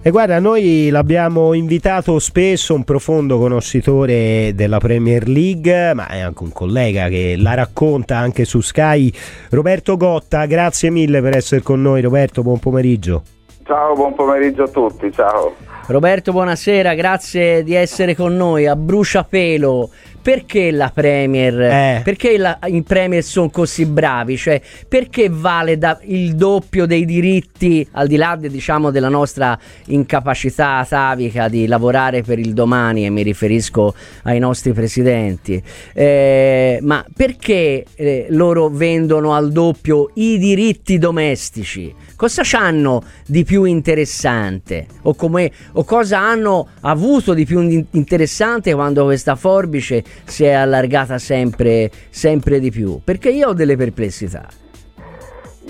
E 0.00 0.12
guarda, 0.12 0.38
noi 0.38 0.90
l'abbiamo 0.90 1.54
invitato 1.54 2.20
spesso, 2.20 2.72
un 2.72 2.84
profondo 2.84 3.36
conoscitore 3.36 4.52
della 4.54 4.78
Premier 4.78 5.26
League, 5.26 5.92
ma 5.92 6.06
è 6.06 6.20
anche 6.20 6.44
un 6.44 6.52
collega 6.52 7.08
che 7.08 7.34
la 7.36 7.54
racconta 7.54 8.16
anche 8.16 8.44
su 8.44 8.60
Sky, 8.60 9.12
Roberto 9.50 9.96
Gotta. 9.96 10.46
Grazie 10.46 10.90
mille 10.90 11.20
per 11.20 11.36
essere 11.36 11.62
con 11.62 11.82
noi, 11.82 12.00
Roberto, 12.00 12.42
buon 12.42 12.60
pomeriggio. 12.60 13.24
Ciao, 13.64 13.94
buon 13.94 14.14
pomeriggio 14.14 14.62
a 14.62 14.68
tutti, 14.68 15.10
ciao. 15.12 15.56
Roberto, 15.88 16.30
buonasera, 16.30 16.94
grazie 16.94 17.64
di 17.64 17.74
essere 17.74 18.14
con 18.14 18.36
noi 18.36 18.68
a 18.68 18.76
bruciapelo. 18.76 19.90
Perché 20.28 20.70
la 20.72 20.90
Premier? 20.92 21.58
Eh. 21.58 22.00
Perché 22.04 22.36
la, 22.36 22.58
i 22.66 22.82
Premier 22.82 23.24
sono 23.24 23.48
così 23.48 23.86
bravi? 23.86 24.36
Cioè, 24.36 24.60
perché 24.86 25.30
vale 25.30 25.78
da, 25.78 25.98
il 26.02 26.34
doppio 26.34 26.84
dei 26.84 27.06
diritti, 27.06 27.88
al 27.92 28.08
di 28.08 28.16
là 28.16 28.36
de, 28.38 28.50
diciamo, 28.50 28.90
della 28.90 29.08
nostra 29.08 29.58
incapacità 29.86 30.80
atavica 30.80 31.48
di 31.48 31.66
lavorare 31.66 32.20
per 32.20 32.38
il 32.38 32.52
domani, 32.52 33.06
e 33.06 33.08
mi 33.08 33.22
riferisco 33.22 33.94
ai 34.24 34.38
nostri 34.38 34.74
presidenti? 34.74 35.62
Eh, 35.94 36.78
ma 36.82 37.02
perché 37.16 37.86
eh, 37.94 38.26
loro 38.28 38.68
vendono 38.68 39.32
al 39.32 39.50
doppio 39.50 40.10
i 40.16 40.36
diritti 40.36 40.98
domestici? 40.98 41.94
Cosa 42.16 42.42
hanno 42.58 43.02
di 43.24 43.44
più 43.44 43.62
interessante? 43.64 44.88
O, 45.02 45.14
come, 45.14 45.50
o 45.72 45.84
cosa 45.84 46.18
hanno 46.18 46.68
avuto 46.80 47.32
di 47.32 47.46
più 47.46 47.60
interessante 47.92 48.74
quando 48.74 49.04
questa 49.04 49.36
forbice 49.36 50.02
si 50.24 50.44
è 50.44 50.52
allargata 50.52 51.18
sempre, 51.18 51.90
sempre 52.10 52.60
di 52.60 52.70
più? 52.70 53.00
Perché 53.02 53.30
io 53.30 53.48
ho 53.48 53.52
delle 53.52 53.76
perplessità. 53.76 54.46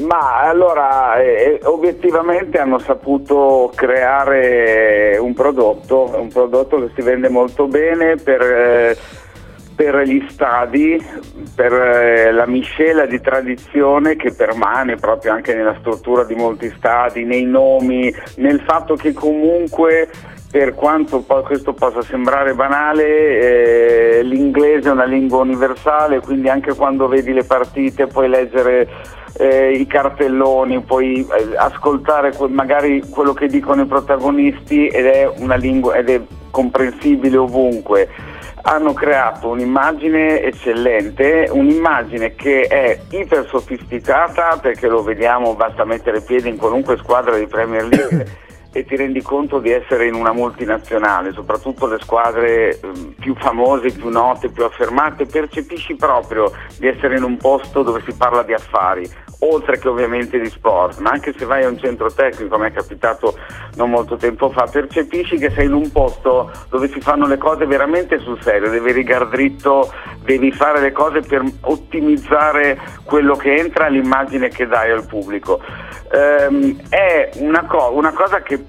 Ma 0.00 0.42
allora, 0.42 1.20
eh, 1.20 1.58
obiettivamente 1.64 2.58
hanno 2.58 2.78
saputo 2.78 3.72
creare 3.74 5.18
un 5.20 5.34
prodotto, 5.34 6.14
un 6.16 6.28
prodotto 6.28 6.78
che 6.78 6.92
si 6.94 7.02
vende 7.02 7.28
molto 7.28 7.66
bene 7.66 8.16
per... 8.16 8.42
Eh, 8.42 8.96
per 9.78 9.96
gli 10.00 10.26
stadi, 10.30 11.00
per 11.54 11.72
eh, 11.72 12.32
la 12.32 12.46
miscela 12.46 13.06
di 13.06 13.20
tradizione 13.20 14.16
che 14.16 14.32
permane 14.32 14.96
proprio 14.96 15.30
anche 15.30 15.54
nella 15.54 15.76
struttura 15.78 16.24
di 16.24 16.34
molti 16.34 16.68
stadi, 16.76 17.22
nei 17.22 17.44
nomi, 17.44 18.12
nel 18.38 18.60
fatto 18.66 18.96
che 18.96 19.12
comunque 19.12 20.08
per 20.50 20.74
quanto 20.74 21.22
questo 21.22 21.74
possa 21.74 22.00
sembrare 22.00 22.54
banale, 22.54 24.18
eh, 24.18 24.22
l'inglese 24.22 24.88
è 24.88 24.92
una 24.92 25.04
lingua 25.04 25.40
universale, 25.40 26.20
quindi 26.20 26.48
anche 26.48 26.74
quando 26.74 27.06
vedi 27.06 27.34
le 27.34 27.44
partite 27.44 28.06
puoi 28.06 28.30
leggere 28.30 28.88
eh, 29.36 29.72
i 29.72 29.86
cartelloni, 29.86 30.80
puoi 30.80 31.20
eh, 31.20 31.54
ascoltare 31.56 32.32
que- 32.32 32.48
magari 32.48 33.02
quello 33.10 33.34
che 33.34 33.46
dicono 33.46 33.82
i 33.82 33.86
protagonisti 33.86 34.86
ed 34.86 35.04
è 35.04 35.30
una 35.36 35.56
lingua 35.56 35.96
ed 35.96 36.08
è 36.08 36.20
comprensibile 36.50 37.36
ovunque. 37.36 38.08
Hanno 38.62 38.94
creato 38.94 39.48
un'immagine 39.48 40.42
eccellente, 40.42 41.48
un'immagine 41.50 42.34
che 42.34 42.62
è 42.62 42.98
iper 43.10 43.46
sofisticata 43.48 44.58
perché 44.60 44.88
lo 44.88 45.02
vediamo, 45.02 45.54
basta 45.54 45.84
mettere 45.84 46.22
piede 46.22 46.48
in 46.48 46.56
qualunque 46.56 46.96
squadra 46.96 47.36
di 47.36 47.46
Premier 47.46 47.84
League 47.84 48.26
e 48.78 48.84
ti 48.84 48.94
rendi 48.94 49.20
conto 49.22 49.58
di 49.58 49.70
essere 49.70 50.06
in 50.06 50.14
una 50.14 50.32
multinazionale, 50.32 51.32
soprattutto 51.32 51.86
le 51.86 51.98
squadre 52.00 52.78
um, 52.82 53.12
più 53.18 53.34
famose, 53.34 53.90
più 53.90 54.08
note, 54.08 54.50
più 54.50 54.64
affermate, 54.64 55.26
percepisci 55.26 55.96
proprio 55.96 56.52
di 56.78 56.86
essere 56.86 57.16
in 57.16 57.24
un 57.24 57.36
posto 57.36 57.82
dove 57.82 58.02
si 58.06 58.14
parla 58.16 58.44
di 58.44 58.52
affari, 58.52 59.08
oltre 59.40 59.78
che 59.78 59.88
ovviamente 59.88 60.38
di 60.38 60.48
sport, 60.48 60.98
ma 60.98 61.10
anche 61.10 61.32
se 61.36 61.44
vai 61.44 61.64
a 61.64 61.68
un 61.68 61.78
centro 61.78 62.10
tecnico, 62.12 62.56
come 62.56 62.68
è 62.68 62.72
capitato 62.72 63.36
non 63.76 63.90
molto 63.90 64.16
tempo 64.16 64.50
fa, 64.50 64.66
percepisci 64.70 65.38
che 65.38 65.50
sei 65.50 65.66
in 65.66 65.74
un 65.74 65.90
posto 65.92 66.50
dove 66.68 66.88
si 66.88 67.00
fanno 67.00 67.26
le 67.26 67.38
cose 67.38 67.66
veramente 67.66 68.18
sul 68.18 68.40
serio, 68.42 68.70
devi 68.70 68.92
rigar 68.92 69.28
dritto, 69.28 69.92
devi 70.24 70.50
fare 70.50 70.80
le 70.80 70.92
cose 70.92 71.20
per 71.20 71.42
ottimizzare 71.60 72.78
quello 73.04 73.36
che 73.36 73.54
entra, 73.54 73.88
l'immagine 73.88 74.48
che 74.48 74.66
dai 74.66 74.90
al 74.90 75.06
pubblico. 75.06 75.60
Ehm, 76.10 76.76
è 76.88 77.30
una, 77.36 77.64
co- 77.64 77.92
una 77.92 78.12
cosa 78.12 78.42
che 78.42 78.64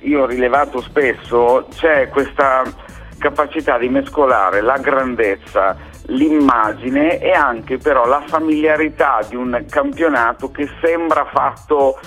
io 0.00 0.22
ho 0.22 0.26
rilevato 0.26 0.80
spesso, 0.80 1.66
c'è 1.74 2.08
questa 2.08 2.62
capacità 3.18 3.78
di 3.78 3.88
mescolare 3.88 4.60
la 4.60 4.78
grandezza, 4.78 5.76
l'immagine 6.06 7.18
e 7.18 7.32
anche 7.32 7.78
però 7.78 8.06
la 8.06 8.22
familiarità 8.26 9.20
di 9.28 9.36
un 9.36 9.64
campionato 9.68 10.50
che 10.50 10.68
sembra 10.80 11.26
fatto 11.32 11.98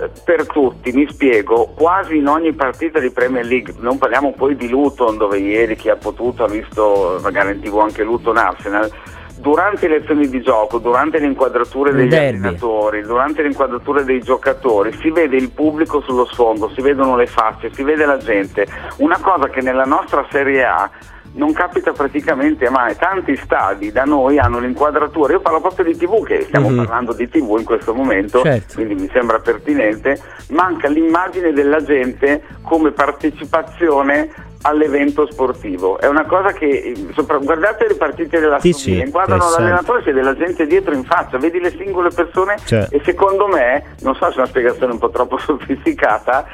eh, 0.00 0.10
per 0.24 0.46
tutti, 0.46 0.92
mi 0.92 1.06
spiego, 1.08 1.72
quasi 1.76 2.16
in 2.16 2.26
ogni 2.26 2.52
partita 2.52 2.98
di 2.98 3.10
Premier 3.10 3.44
League, 3.44 3.74
non 3.78 3.98
parliamo 3.98 4.32
poi 4.32 4.56
di 4.56 4.68
Luton 4.68 5.16
dove 5.16 5.38
ieri 5.38 5.76
chi 5.76 5.90
ha 5.90 5.96
potuto 5.96 6.44
ha 6.44 6.48
visto 6.48 7.18
magari 7.22 7.52
in 7.52 7.60
tv 7.60 7.78
anche 7.78 8.02
Luton 8.02 8.36
Arsenal, 8.36 8.90
durante 9.36 9.88
le 9.88 9.96
azioni 9.96 10.28
di 10.28 10.40
gioco, 10.40 10.78
durante 10.78 11.18
le 11.18 11.26
inquadrature 11.26 11.92
degli 11.92 12.08
Derby. 12.08 12.38
allenatori, 12.38 13.02
durante 13.02 13.42
le 13.42 13.48
inquadrature 13.48 14.04
dei 14.04 14.20
giocatori, 14.20 14.92
si 15.00 15.10
vede 15.10 15.36
il 15.36 15.50
pubblico 15.50 16.00
sullo 16.00 16.24
sfondo, 16.24 16.70
si 16.74 16.80
vedono 16.80 17.14
le 17.14 17.26
facce, 17.26 17.72
si 17.72 17.82
vede 17.82 18.06
la 18.06 18.16
gente, 18.16 18.66
una 18.98 19.18
cosa 19.20 19.48
che 19.48 19.60
nella 19.60 19.84
nostra 19.84 20.26
Serie 20.30 20.64
A 20.64 20.90
non 21.34 21.52
capita 21.52 21.92
praticamente 21.92 22.68
mai. 22.70 22.96
Tanti 22.96 23.36
stadi 23.36 23.90
da 23.92 24.04
noi 24.04 24.38
hanno 24.38 24.58
l'inquadratura, 24.58 25.32
io 25.32 25.40
parlo 25.40 25.60
proprio 25.60 25.84
di 25.86 25.96
TV, 25.96 26.22
che 26.24 26.42
stiamo 26.42 26.68
Mhm. 26.68 26.76
parlando 26.76 27.12
di 27.12 27.28
TV 27.28 27.56
in 27.58 27.64
questo 27.64 27.92
momento, 27.94 28.42
Certo. 28.42 28.74
quindi 28.74 28.94
mi 28.94 29.08
sembra 29.12 29.38
pertinente, 29.40 30.20
manca 30.50 30.88
l'immagine 30.88 31.52
della 31.52 31.82
gente 31.82 32.42
come 32.62 32.92
partecipazione 32.92 34.30
all'evento 34.62 35.30
sportivo. 35.30 35.98
È 35.98 36.06
una 36.06 36.24
cosa 36.24 36.52
che, 36.52 36.94
sopra- 37.12 37.36
guardate 37.38 37.86
le 37.88 37.96
partite 37.96 38.40
della 38.40 38.58
Sì, 38.60 38.72
sì, 38.72 38.98
inquadrano 38.98 39.50
l'allenatore, 39.50 40.02
c'è 40.02 40.12
della 40.12 40.34
gente 40.34 40.66
dietro 40.66 40.94
in 40.94 41.04
faccia, 41.04 41.36
vedi 41.36 41.60
le 41.60 41.70
singole 41.70 42.08
persone 42.10 42.56
Certo. 42.64 42.94
e 42.94 43.02
secondo 43.04 43.46
me, 43.46 43.84
non 44.00 44.14
so 44.14 44.26
se 44.30 44.36
è 44.36 44.38
una 44.38 44.46
spiegazione 44.46 44.92
un 44.92 44.98
po' 44.98 45.10
troppo 45.10 45.36
sofisticata, 45.38 46.46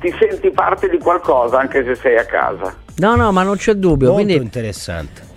ti 0.00 0.14
senti 0.18 0.50
parte 0.50 0.88
di 0.88 0.98
qualcosa 0.98 1.58
anche 1.58 1.84
se 1.84 1.94
sei 1.94 2.16
a 2.16 2.24
casa. 2.24 2.74
No, 2.96 3.16
no, 3.16 3.30
ma 3.32 3.42
non 3.42 3.56
c'è 3.56 3.74
dubbio. 3.74 4.08
Molto 4.08 4.24
Quindi, 4.24 4.42
interessante. 4.42 5.27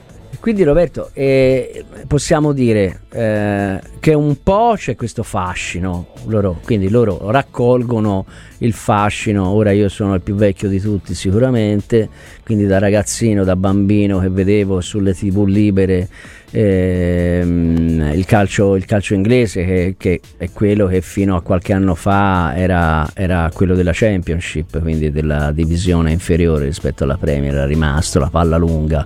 Quindi, 0.42 0.64
Roberto, 0.64 1.12
eh, 1.14 1.86
possiamo 2.08 2.52
dire 2.52 3.02
eh, 3.12 3.80
che 4.00 4.16
un 4.16 4.42
po' 4.42 4.74
c'è 4.76 4.96
questo 4.96 5.22
fascino. 5.22 6.08
Loro, 6.26 6.60
quindi 6.66 6.90
loro 6.90 7.30
raccolgono 7.30 8.26
il 8.58 8.74
fascino. 8.74 9.50
Ora 9.50 9.72
io 9.72 9.88
sono 9.88 10.16
il 10.16 10.22
più 10.22 10.34
vecchio 10.34 10.68
di 10.68 10.82
tutti, 10.82 11.14
sicuramente. 11.14 12.10
Quindi 12.44 12.66
da 12.66 12.80
ragazzino, 12.80 13.44
da 13.44 13.56
bambino 13.56 14.18
che 14.18 14.30
vedevo 14.30 14.82
sulle 14.82 15.14
tv 15.14 15.46
libere 15.46 16.10
ehm, 16.50 18.12
il, 18.14 18.26
calcio, 18.26 18.76
il 18.76 18.86
calcio 18.86 19.14
inglese, 19.14 19.64
che, 19.64 19.96
che 19.96 20.22
è 20.38 20.50
quello 20.52 20.88
che 20.88 21.02
fino 21.02 21.36
a 21.36 21.42
qualche 21.42 21.72
anno 21.72 21.94
fa 21.94 22.56
era, 22.56 23.08
era 23.14 23.52
quello 23.54 23.76
della 23.76 23.94
Championship, 23.94 24.82
quindi 24.82 25.12
della 25.12 25.52
divisione 25.52 26.12
inferiore 26.12 26.66
rispetto 26.66 27.04
alla 27.04 27.18
Premier. 27.18 27.54
Era 27.54 27.68
rimasto 27.68 28.18
la 28.18 28.30
palla 28.30 28.58
lunga, 28.58 29.06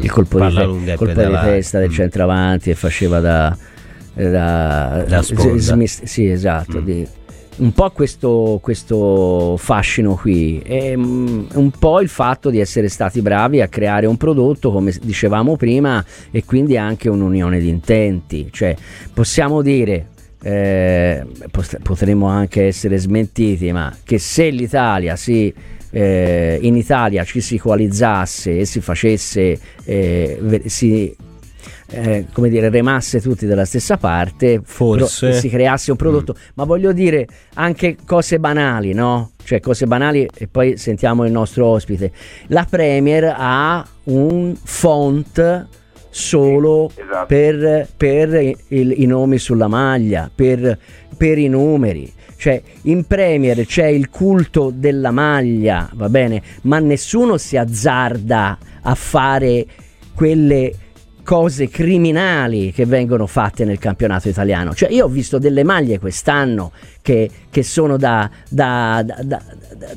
il 0.00 0.10
colpo, 0.10 0.38
di, 0.38 0.70
Mm. 0.71 0.71
Lunga 0.72 0.92
e 0.92 0.96
colpo 0.96 1.12
di 1.12 1.18
pedalare. 1.18 1.50
testa 1.52 1.78
del 1.78 1.88
Mm. 1.88 1.92
centravanti 1.92 2.70
e 2.70 2.74
faceva 2.74 3.20
da, 3.20 3.56
da, 4.14 5.04
Da 5.08 5.22
sponda. 5.22 5.58
smis- 5.60 6.02
sì, 6.04 6.28
esatto. 6.28 6.80
Mm. 6.80 6.84
di- 6.84 7.06
un 7.54 7.72
po' 7.72 7.90
questo, 7.90 8.58
questo 8.62 9.56
fascino 9.58 10.14
qui 10.14 10.60
e 10.64 10.96
mm, 10.96 11.44
un 11.52 11.70
po' 11.70 12.00
il 12.00 12.08
fatto 12.08 12.48
di 12.48 12.58
essere 12.58 12.88
stati 12.88 13.20
bravi 13.20 13.60
a 13.60 13.68
creare 13.68 14.06
un 14.06 14.16
prodotto 14.16 14.72
come 14.72 14.90
dicevamo 15.02 15.56
prima 15.56 16.02
e 16.30 16.44
quindi 16.46 16.78
anche 16.78 17.10
un'unione 17.10 17.58
di 17.60 17.68
intenti 17.68 18.48
cioè 18.50 18.74
possiamo 19.12 19.60
dire 19.60 20.06
eh, 20.42 21.24
pot- 21.50 21.78
potremmo 21.82 22.26
anche 22.26 22.64
essere 22.68 22.96
smentiti 22.96 23.70
ma 23.70 23.94
che 24.02 24.18
se 24.18 24.48
l'Italia 24.48 25.14
si 25.14 25.52
eh, 25.92 26.58
in 26.62 26.74
Italia 26.76 27.22
ci 27.24 27.40
si 27.40 27.58
coalizzasse 27.58 28.58
e 28.60 28.64
si 28.64 28.80
facesse 28.80 29.58
eh, 29.84 30.62
si 30.66 31.14
eh, 31.94 32.26
come 32.32 32.48
dire, 32.48 32.70
remasse 32.70 33.20
tutti 33.20 33.46
dalla 33.46 33.66
stessa 33.66 33.98
parte, 33.98 34.62
Forse. 34.64 35.28
pro- 35.28 35.38
si 35.38 35.48
creasse 35.50 35.90
un 35.90 35.98
prodotto, 35.98 36.34
ma 36.54 36.64
voglio 36.64 36.90
dire 36.92 37.26
anche 37.54 37.96
cose 38.06 38.38
banali, 38.38 38.94
no? 38.94 39.32
Cioè 39.44 39.60
cose 39.60 39.86
banali 39.86 40.26
e 40.34 40.46
poi 40.48 40.78
sentiamo 40.78 41.26
il 41.26 41.32
nostro 41.32 41.66
ospite. 41.66 42.10
La 42.46 42.66
Premier 42.68 43.34
ha 43.36 43.86
un 44.04 44.56
font 44.62 45.66
solo 46.08 46.90
Esatto. 46.94 47.26
per, 47.26 47.88
per 47.96 48.34
il- 48.68 48.94
i 49.02 49.04
nomi 49.06 49.36
sulla 49.38 49.68
maglia, 49.68 50.30
per, 50.34 50.78
per 51.16 51.38
i 51.38 51.48
numeri. 51.48 52.10
Cioè, 52.42 52.60
in 52.82 53.04
Premier 53.04 53.64
c'è 53.64 53.86
il 53.86 54.10
culto 54.10 54.72
della 54.74 55.12
maglia, 55.12 55.88
va 55.92 56.08
bene, 56.08 56.42
ma 56.62 56.80
nessuno 56.80 57.36
si 57.36 57.56
azzarda 57.56 58.58
a 58.82 58.96
fare 58.96 59.64
quelle 60.12 60.72
cose 61.22 61.68
criminali 61.68 62.72
che 62.72 62.84
vengono 62.84 63.28
fatte 63.28 63.64
nel 63.64 63.78
campionato 63.78 64.28
italiano. 64.28 64.74
Cioè, 64.74 64.90
io 64.90 65.04
ho 65.04 65.08
visto 65.08 65.38
delle 65.38 65.62
maglie 65.62 66.00
quest'anno 66.00 66.72
che, 67.00 67.30
che 67.48 67.62
sono 67.62 67.96
da, 67.96 68.28
da, 68.48 69.04
da, 69.06 69.40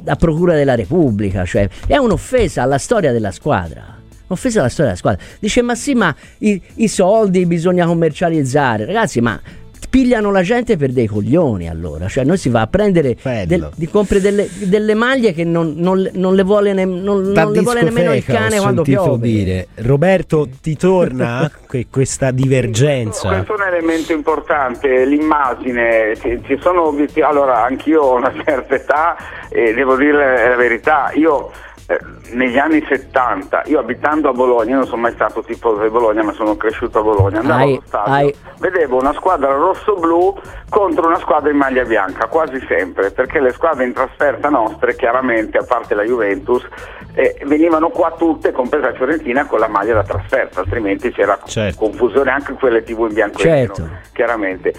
da, 0.01 0.15
Procura 0.15 0.53
della 0.53 0.75
Repubblica, 0.75 1.45
cioè 1.45 1.67
è 1.87 1.97
un'offesa 1.97 2.61
alla 2.61 2.77
storia 2.77 3.11
della 3.11 3.31
squadra. 3.31 3.97
Un'offesa 4.27 4.59
alla 4.59 4.69
storia 4.69 4.91
della 4.91 4.97
squadra. 4.99 5.25
Dice, 5.39 5.63
ma 5.63 5.73
sì, 5.73 5.95
ma 5.95 6.15
i, 6.37 6.61
i 6.75 6.87
soldi 6.87 7.47
bisogna 7.47 7.87
commercializzare. 7.87 8.85
Ragazzi, 8.85 9.19
ma 9.19 9.41
pigliano 9.89 10.31
la 10.31 10.41
gente 10.41 10.77
per 10.77 10.91
dei 10.91 11.07
coglioni 11.07 11.69
allora, 11.69 12.07
cioè 12.07 12.23
noi 12.23 12.37
si 12.37 12.49
va 12.49 12.61
a 12.61 12.67
prendere, 12.67 13.15
del, 13.45 13.69
di 13.75 13.87
compri 13.87 14.19
delle, 14.19 14.47
delle, 14.63 14.93
maglie 14.93 15.33
che 15.33 15.43
non, 15.43 15.73
non, 15.77 16.09
non 16.13 16.35
le 16.35 16.43
vuole, 16.43 16.73
ne, 16.73 16.85
non, 16.85 17.21
non 17.31 17.51
le 17.51 17.61
vuole 17.61 17.81
nemmeno 17.83 18.13
il 18.13 18.23
cane 18.23 18.59
quando 18.59 18.81
piove. 18.81 19.27
Dire. 19.27 19.67
Roberto, 19.75 20.47
ti 20.61 20.75
torna 20.75 21.49
questa 21.89 22.31
divergenza? 22.31 23.29
Questo 23.29 23.55
è 23.55 23.55
un 23.55 23.73
elemento 23.73 24.13
importante, 24.13 25.05
l'immagine, 25.05 26.15
ci, 26.19 26.41
ci 26.45 26.57
sono 26.59 26.87
obiettivi, 26.87 27.21
allora 27.21 27.63
anch'io 27.63 28.01
ho 28.01 28.15
una 28.15 28.33
certa 28.43 28.75
età 28.75 29.15
e 29.49 29.73
devo 29.73 29.95
dire 29.95 30.49
la 30.49 30.55
verità, 30.55 31.11
io 31.13 31.51
eh, 31.87 31.99
negli 32.31 32.57
anni 32.57 32.83
70, 32.87 33.63
io 33.65 33.79
abitando 33.79 34.29
a 34.29 34.31
Bologna, 34.31 34.77
non 34.77 34.85
sono 34.85 35.01
mai 35.01 35.13
stato 35.13 35.43
tifoso 35.43 35.83
di 35.83 35.89
Bologna, 35.89 36.23
ma 36.23 36.33
sono 36.33 36.57
cresciuto 36.57 36.99
a 36.99 37.01
Bologna, 37.03 37.39
andavo 37.39 37.61
ai, 37.61 37.71
allo 37.73 37.83
stadio, 37.85 38.13
ai. 38.13 38.35
vedevo 38.57 38.99
una 38.99 39.13
squadra 39.13 39.53
rosso-blu 39.53 40.35
contro 40.67 41.05
una 41.05 41.19
squadra 41.19 41.51
in 41.51 41.57
maglia 41.57 41.83
bianca, 41.83 42.25
quasi 42.27 42.59
sempre, 42.67 43.11
perché 43.11 43.39
le 43.39 43.51
squadre 43.51 43.85
in 43.85 43.93
trasferta 43.93 44.49
nostre, 44.49 44.95
chiaramente, 44.95 45.59
a 45.59 45.63
parte 45.63 45.93
la 45.93 46.03
Juventus, 46.03 46.67
eh, 47.13 47.37
venivano 47.45 47.89
qua 47.89 48.15
tutte, 48.17 48.51
compresa 48.51 48.89
la 48.89 48.95
Fiorentina, 48.95 49.45
con 49.45 49.59
la 49.59 49.67
maglia 49.67 49.93
da 49.93 50.03
trasferta, 50.03 50.61
altrimenti 50.61 51.11
c'era 51.11 51.37
certo. 51.45 51.77
confusione 51.77 52.31
anche 52.31 52.53
quelle 52.53 52.83
tv 52.83 53.05
in 53.07 53.13
bianco 53.13 53.37
certo. 53.37 53.81
e 53.81 53.83
nero, 53.83 53.97
chiaramente. 54.11 54.73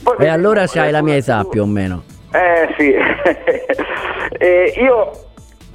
Poi, 0.00 0.16
e 0.18 0.28
allora 0.28 0.66
c'hai 0.66 0.92
la 0.92 1.02
mia 1.02 1.16
età 1.16 1.44
più 1.44 1.62
o 1.62 1.66
meno. 1.66 2.04
Eh 2.30 2.72
sì, 2.78 2.94
eh, 4.38 4.72
io 4.76 5.30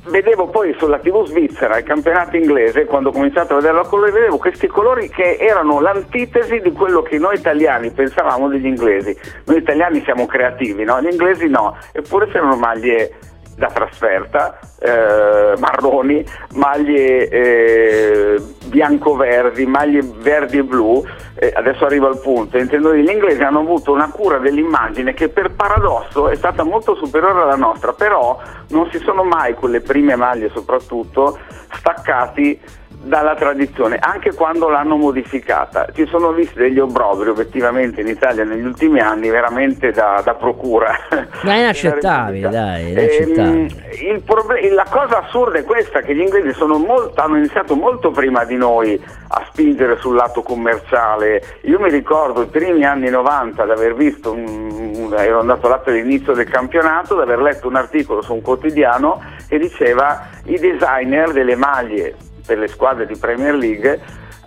vedevo 0.10 0.48
poi 0.48 0.76
sulla 0.78 1.00
TV 1.00 1.26
svizzera 1.26 1.78
il 1.78 1.84
campionato 1.84 2.36
inglese, 2.36 2.86
quando 2.86 3.10
ho 3.10 3.12
cominciato 3.12 3.54
a 3.54 3.56
vederlo 3.58 3.82
a 3.82 3.88
colori, 3.88 4.12
vedevo 4.12 4.38
questi 4.38 4.68
colori 4.68 5.10
che 5.10 5.38
erano 5.40 5.80
l'antitesi 5.80 6.60
di 6.60 6.72
quello 6.72 7.02
che 7.02 7.18
noi 7.18 7.36
italiani 7.36 7.92
pensavamo 7.92 8.48
degli 8.48 8.66
inglesi. 8.66 9.18
Noi 9.46 9.58
italiani 9.58 10.02
siamo 10.04 10.26
creativi, 10.26 10.84
no? 10.84 11.02
Gli 11.02 11.12
inglesi 11.12 11.48
no, 11.48 11.78
eppure 11.92 12.28
c'erano 12.28 12.56
maglie 12.56 13.12
da 13.58 13.72
trasferta, 13.72 14.60
eh, 14.80 15.56
marroni, 15.58 16.24
maglie 16.54 17.28
eh, 17.28 18.42
bianco-verdi, 18.68 19.66
maglie 19.66 20.02
verdi 20.04 20.60
e 20.60 20.64
blu, 20.64 21.04
eh, 21.34 21.52
adesso 21.56 21.86
arrivo 21.86 22.06
al 22.06 22.20
punto, 22.20 22.60
intendo 22.60 22.92
dire, 22.92 23.04
gli 23.04 23.16
inglesi 23.16 23.42
hanno 23.42 23.62
avuto 23.62 23.92
una 23.92 24.12
cura 24.12 24.38
dell'immagine 24.38 25.16
che 25.16 25.30
per 25.30 25.56
paradosso 25.56 26.30
è 26.30 26.36
stata 26.36 26.64
molto 26.64 26.94
superiore 26.94 27.42
alla 27.42 27.56
nostra, 27.56 27.94
però 27.94 28.40
non 28.70 28.88
si 28.92 29.00
sono 29.00 29.24
mai, 29.24 29.56
con 29.56 29.72
le 29.72 29.82
prime 29.82 30.16
maglie 30.16 30.50
soprattutto, 30.54 31.40
staccati 31.72 32.60
dalla 33.02 33.36
tradizione, 33.36 33.98
anche 34.00 34.34
quando 34.34 34.70
l'hanno 34.70 34.98
modificata. 34.98 35.88
Ci 35.94 36.06
sono 36.08 36.32
visti 36.32 36.58
degli 36.58 36.80
obbrobri 36.80 37.30
obiettivamente 37.30 38.02
in 38.02 38.08
Italia 38.08 38.44
negli 38.44 38.66
ultimi 38.66 39.00
anni 39.00 39.30
veramente 39.30 39.92
da, 39.92 40.22
da 40.24 40.34
procura. 40.34 40.96
Ma 41.42 41.54
è 41.54 41.60
inaccettabile, 41.60 42.50
dai, 42.50 42.94
è 42.94 43.02
inaccettabile. 43.02 43.90
Ehm, 44.00 44.22
proble- 44.22 44.70
la 44.72 44.86
cosa 44.90 45.24
assurda 45.24 45.60
è 45.60 45.64
questa, 45.64 46.02
che 46.02 46.16
gli 46.16 46.22
inglesi 46.22 46.54
molto, 46.66 47.22
hanno 47.22 47.38
iniziato 47.38 47.76
molto 47.76 48.12
prima 48.12 48.44
di 48.44 48.56
noi 48.56 49.02
a 49.30 49.46
spingere 49.50 49.98
sul 49.98 50.16
lato 50.16 50.42
commerciale. 50.42 51.42
Io 51.64 51.80
mi 51.80 51.90
ricordo 51.90 52.42
i 52.42 52.48
primi 52.48 52.84
anni 52.84 53.10
90 53.10 53.64
di 53.66 53.72
aver 53.72 53.96
visto, 53.96 54.32
un, 54.32 54.92
un, 54.96 55.14
ero 55.18 55.40
andato 55.40 55.68
là 55.68 55.78
per 55.78 55.94
l'inizio 55.94 56.34
del 56.34 56.50
campionato, 56.50 57.16
di 57.16 57.22
aver 57.22 57.40
letto 57.40 57.68
un 57.68 57.76
articolo 57.76 58.22
su 58.22 58.34
un 58.34 58.42
quotidiano 58.42 59.22
che 59.48 59.58
diceva 59.58 60.28
i 60.46 60.60
designer 60.60 61.32
delle 61.32 61.56
maglie 61.56 62.16
per 62.48 62.58
le 62.58 62.68
squadre 62.68 63.06
di 63.06 63.18
Premier 63.18 63.54
League 63.54 64.00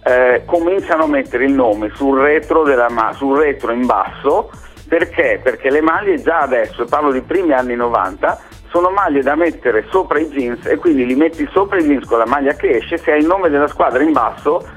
eh, 0.03 0.43
cominciano 0.47 1.05
a 1.05 1.09
mettere 1.09 1.45
il 1.45 1.53
nome 1.53 1.93
sul 1.95 2.19
retro, 2.19 2.65
ma- 2.89 3.13
sul 3.13 3.39
retro 3.39 3.71
in 3.71 3.85
basso 3.87 4.51
perché? 4.91 5.39
Perché 5.41 5.71
le 5.71 5.81
maglie 5.81 6.21
già 6.21 6.41
adesso, 6.41 6.85
parlo 6.85 7.13
di 7.13 7.21
primi 7.21 7.53
anni 7.53 7.77
90, 7.77 8.41
sono 8.71 8.91
maglie 8.91 9.23
da 9.23 9.37
mettere 9.37 9.87
sopra 9.89 10.19
i 10.19 10.29
jeans 10.31 10.67
e 10.67 10.79
quindi 10.79 11.07
li 11.07 11.15
metti 11.15 11.49
sopra 11.53 11.79
i 11.79 11.85
jeans 11.85 12.05
con 12.09 12.19
la 12.19 12.27
maglia 12.27 12.55
che 12.55 12.71
esce, 12.71 12.99
se 12.99 13.13
hai 13.13 13.21
il 13.21 13.27
nome 13.27 13.51
della 13.51 13.69
squadra 13.69 14.03
in 14.03 14.11
basso 14.11 14.69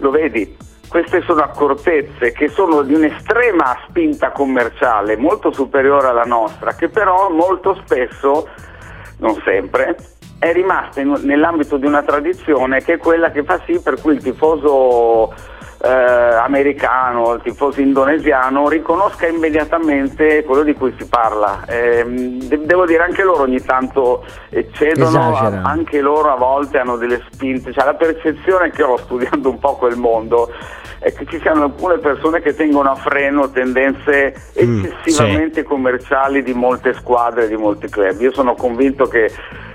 lo 0.00 0.10
vedi. 0.10 0.54
Queste 0.86 1.22
sono 1.22 1.40
accortezze 1.40 2.32
che 2.32 2.48
sono 2.48 2.82
di 2.82 2.92
un'estrema 2.92 3.78
spinta 3.88 4.30
commerciale, 4.30 5.16
molto 5.16 5.50
superiore 5.50 6.08
alla 6.08 6.24
nostra, 6.24 6.74
che 6.74 6.90
però 6.90 7.30
molto 7.30 7.74
spesso, 7.82 8.50
non 9.20 9.40
sempre, 9.42 9.96
è 10.42 10.52
rimasta 10.52 11.00
in, 11.00 11.16
nell'ambito 11.22 11.76
di 11.76 11.86
una 11.86 12.02
tradizione 12.02 12.82
che 12.82 12.94
è 12.94 12.98
quella 12.98 13.30
che 13.30 13.44
fa 13.44 13.60
sì 13.64 13.78
per 13.80 14.00
cui 14.00 14.14
il 14.14 14.22
tifoso 14.22 15.32
eh, 15.84 15.88
americano, 15.88 17.34
il 17.34 17.42
tifoso 17.42 17.80
indonesiano 17.80 18.68
riconosca 18.68 19.28
immediatamente 19.28 20.42
quello 20.42 20.64
di 20.64 20.74
cui 20.74 20.92
si 20.98 21.06
parla. 21.06 21.64
Eh, 21.68 22.04
de- 22.04 22.64
devo 22.64 22.86
dire 22.86 23.04
anche 23.04 23.22
loro 23.22 23.42
ogni 23.42 23.62
tanto 23.62 24.24
eccedono, 24.50 25.36
a- 25.36 25.62
anche 25.62 26.00
loro 26.00 26.32
a 26.32 26.36
volte 26.36 26.78
hanno 26.78 26.96
delle 26.96 27.22
spinte, 27.30 27.72
cioè 27.72 27.84
la 27.84 27.94
percezione 27.94 28.70
che 28.70 28.82
ho 28.82 28.96
studiando 28.96 29.48
un 29.48 29.60
po' 29.60 29.76
quel 29.76 29.96
mondo 29.96 30.50
è 30.98 31.12
che 31.12 31.24
ci 31.26 31.38
siano 31.38 31.64
alcune 31.64 31.98
persone 31.98 32.40
che 32.40 32.54
tengono 32.54 32.90
a 32.90 32.94
freno 32.96 33.48
tendenze 33.50 34.34
eccessivamente 34.54 35.60
mm, 35.60 35.62
sì. 35.62 35.68
commerciali 35.68 36.42
di 36.42 36.52
molte 36.52 36.94
squadre, 36.94 37.46
di 37.46 37.56
molti 37.56 37.88
club. 37.88 38.20
Io 38.20 38.32
sono 38.32 38.54
convinto 38.54 39.06
che 39.06 39.30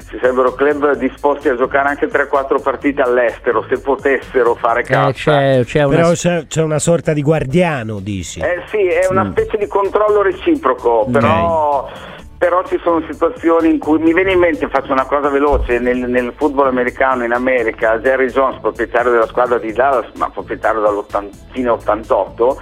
ci 0.10 0.18
sarebbero 0.22 0.54
club 0.54 0.96
disposti 0.96 1.50
a 1.50 1.56
giocare 1.56 1.90
anche 1.90 2.08
3-4 2.08 2.62
partite 2.62 3.02
all'estero 3.02 3.66
se 3.70 3.80
potessero 3.80 4.56
fare 4.56 4.84
cassa. 4.84 5.10
Eh, 5.10 5.14
c'è, 5.14 5.66
c'è 5.66 5.84
una... 5.84 5.96
Però 5.96 6.12
c'è, 6.12 6.46
c'è, 6.48 6.62
una 6.62 6.80
sorta 6.80 7.14
di 7.14 7.22
guardiano, 7.22 8.00
dici? 8.00 8.40
Eh 8.40 8.64
sì, 8.70 8.88
è 8.88 9.08
una 9.10 9.26
mm. 9.26 9.32
specie 9.32 9.58
di 9.58 9.68
controllo 9.68 10.22
reciproco, 10.22 11.08
però... 11.12 11.90
Okay 11.90 12.16
però 12.38 12.64
ci 12.66 12.80
sono 12.84 13.04
situazioni 13.10 13.72
in 13.72 13.80
cui 13.80 13.98
mi 13.98 14.14
viene 14.14 14.34
in 14.34 14.40
mente, 14.40 14.70
faccio 14.70 14.92
una 14.92 15.06
cosa 15.06 15.28
veloce, 15.30 15.80
nel, 15.80 15.98
nel, 15.98 16.34
football 16.36 16.68
americano 16.68 17.24
in 17.24 17.32
America, 17.32 17.98
Jerry 17.98 18.28
Jones, 18.28 18.60
proprietario 18.62 19.10
della 19.10 19.26
squadra 19.26 19.58
di 19.58 19.74
Dallas, 19.74 20.12
ma 20.18 20.30
proprietario 20.30 20.82
dal 20.82 21.30
fine 21.52 21.70
88, 21.70 22.62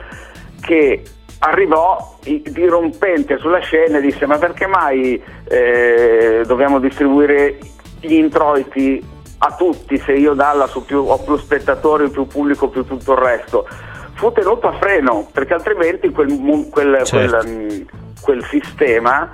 che 0.61 1.03
arrivò 1.39 2.17
dirompente 2.23 3.37
sulla 3.37 3.59
scena 3.59 3.97
e 3.97 4.01
disse 4.01 4.25
ma 4.25 4.37
perché 4.37 4.67
mai 4.67 5.21
eh, 5.47 6.43
dobbiamo 6.45 6.79
distribuire 6.79 7.57
gli 7.99 8.13
introiti 8.13 9.13
a 9.37 9.55
tutti 9.55 9.97
se 9.97 10.13
io 10.13 10.33
Dallas 10.33 10.73
ho 10.75 10.81
più, 10.81 10.99
ho 10.99 11.17
più 11.19 11.37
spettatori, 11.37 12.09
più 12.09 12.25
pubblico, 12.25 12.69
più 12.69 12.85
tutto 12.85 13.11
il 13.13 13.17
resto? 13.17 13.67
Fu 14.13 14.31
tenuto 14.31 14.67
a 14.67 14.73
freno 14.79 15.27
perché 15.31 15.53
altrimenti 15.53 16.09
quel, 16.09 16.67
quel, 16.71 17.03
certo. 17.03 17.37
quel, 17.37 17.47
mm, 17.47 17.81
quel 18.21 18.43
sistema 18.45 19.29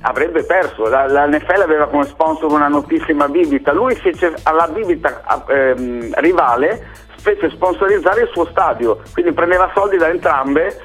avrebbe 0.00 0.44
perso. 0.44 0.88
La, 0.88 1.06
la, 1.06 1.26
NFL 1.26 1.60
aveva 1.62 1.86
come 1.86 2.04
sponsor 2.04 2.50
una 2.50 2.68
notissima 2.68 3.28
bibita, 3.28 3.72
lui 3.72 3.94
fece 3.94 4.34
alla 4.42 4.68
bibita 4.68 5.22
ehm, 5.48 6.12
rivale 6.16 7.04
fece 7.26 7.50
sponsorizzare 7.50 8.22
il 8.22 8.28
suo 8.32 8.46
stadio, 8.46 9.00
quindi 9.12 9.32
prendeva 9.32 9.70
soldi 9.74 9.96
da 9.96 10.08
entrambe 10.08 10.80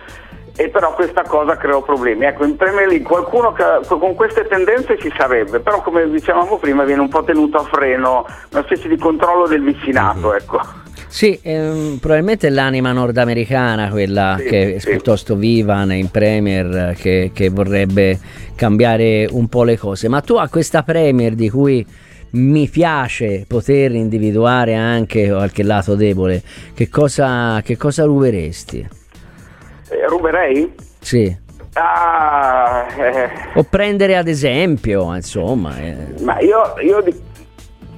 e 0.62 0.70
però 0.70 0.94
questa 0.94 1.24
cosa 1.24 1.58
creò 1.58 1.82
problemi. 1.82 2.26
Ecco, 2.26 2.46
in 2.46 2.56
Premier 2.56 2.88
League 2.88 3.08
qualcuno 3.08 3.52
che, 3.52 3.64
con 3.88 4.14
queste 4.14 4.46
tendenze 4.48 4.98
ci 5.00 5.12
sarebbe, 5.18 5.60
però 5.60 5.82
come 5.82 6.08
dicevamo 6.08 6.58
prima 6.58 6.84
viene 6.84 7.02
un 7.02 7.10
po' 7.10 7.24
tenuto 7.24 7.58
a 7.58 7.64
freno, 7.64 8.28
una 8.52 8.64
specie 8.64 8.88
di 8.88 8.98
controllo 8.98 9.48
del 9.48 9.64
vicinato, 9.64 10.28
mm-hmm. 10.28 10.38
ecco. 10.38 10.62
Sì, 11.08 11.38
ehm, 11.42 11.98
probabilmente 12.00 12.48
è 12.48 12.50
l'anima 12.52 12.92
nordamericana 12.92 13.90
quella 13.90 14.36
sì, 14.38 14.46
che 14.46 14.76
è 14.76 14.80
sì. 14.80 14.92
piuttosto 14.92 15.36
viva 15.36 15.82
in 15.94 16.10
Premier, 16.10 16.94
che, 16.96 17.32
che, 17.34 17.50
vorrebbe 17.50 18.20
cambiare 18.56 19.28
un 19.30 19.48
po' 19.48 19.64
le 19.64 19.78
cose. 19.78 20.08
Ma 20.08 20.22
tu 20.22 20.36
a 20.36 20.48
questa 20.48 20.84
Premier 20.84 21.34
di 21.34 21.50
cui 21.50 21.86
mi 22.34 22.70
piace 22.70 23.46
poter 23.48 23.92
individuare 23.94 24.76
anche 24.76 25.28
qualche 25.28 25.64
lato 25.64 25.96
debole, 25.96 26.42
che 26.76 26.88
cosa, 26.88 27.62
che 27.62 27.76
cosa 27.76 28.06
ruberesti? 28.06 29.00
Eh, 29.92 30.08
ruberei? 30.08 30.74
Sì. 31.00 31.38
Ah, 31.74 32.88
eh. 32.98 33.30
O 33.56 33.64
prendere 33.64 34.16
ad 34.16 34.28
esempio, 34.28 35.14
insomma. 35.14 35.78
Eh. 35.80 35.96
Ma 36.22 36.40
io, 36.40 36.74
io, 36.82 37.04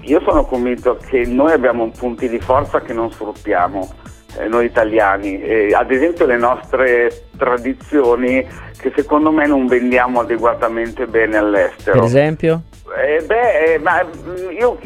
io, 0.01 0.21
sono 0.25 0.45
convinto 0.45 0.97
che 0.97 1.25
noi 1.25 1.51
abbiamo 1.51 1.89
punti 1.89 2.27
di 2.27 2.39
forza 2.39 2.81
che 2.81 2.93
non 2.93 3.11
sfruttiamo, 3.11 3.89
eh, 4.39 4.47
noi 4.47 4.65
italiani. 4.65 5.71
ad 5.73 5.91
esempio 5.91 6.25
le 6.25 6.37
nostre 6.37 7.27
tradizioni 7.37 8.45
che 8.77 8.91
secondo 8.95 9.31
me 9.31 9.47
non 9.47 9.65
vendiamo 9.65 10.19
adeguatamente 10.19 11.05
bene 11.07 11.37
all'estero. 11.37 11.99
Per 11.99 12.07
esempio? 12.07 12.63
Eh, 12.97 13.23
beh, 13.23 13.73
eh, 13.73 13.77
ma 13.79 14.03
mm, 14.03 14.51
io 14.59 14.77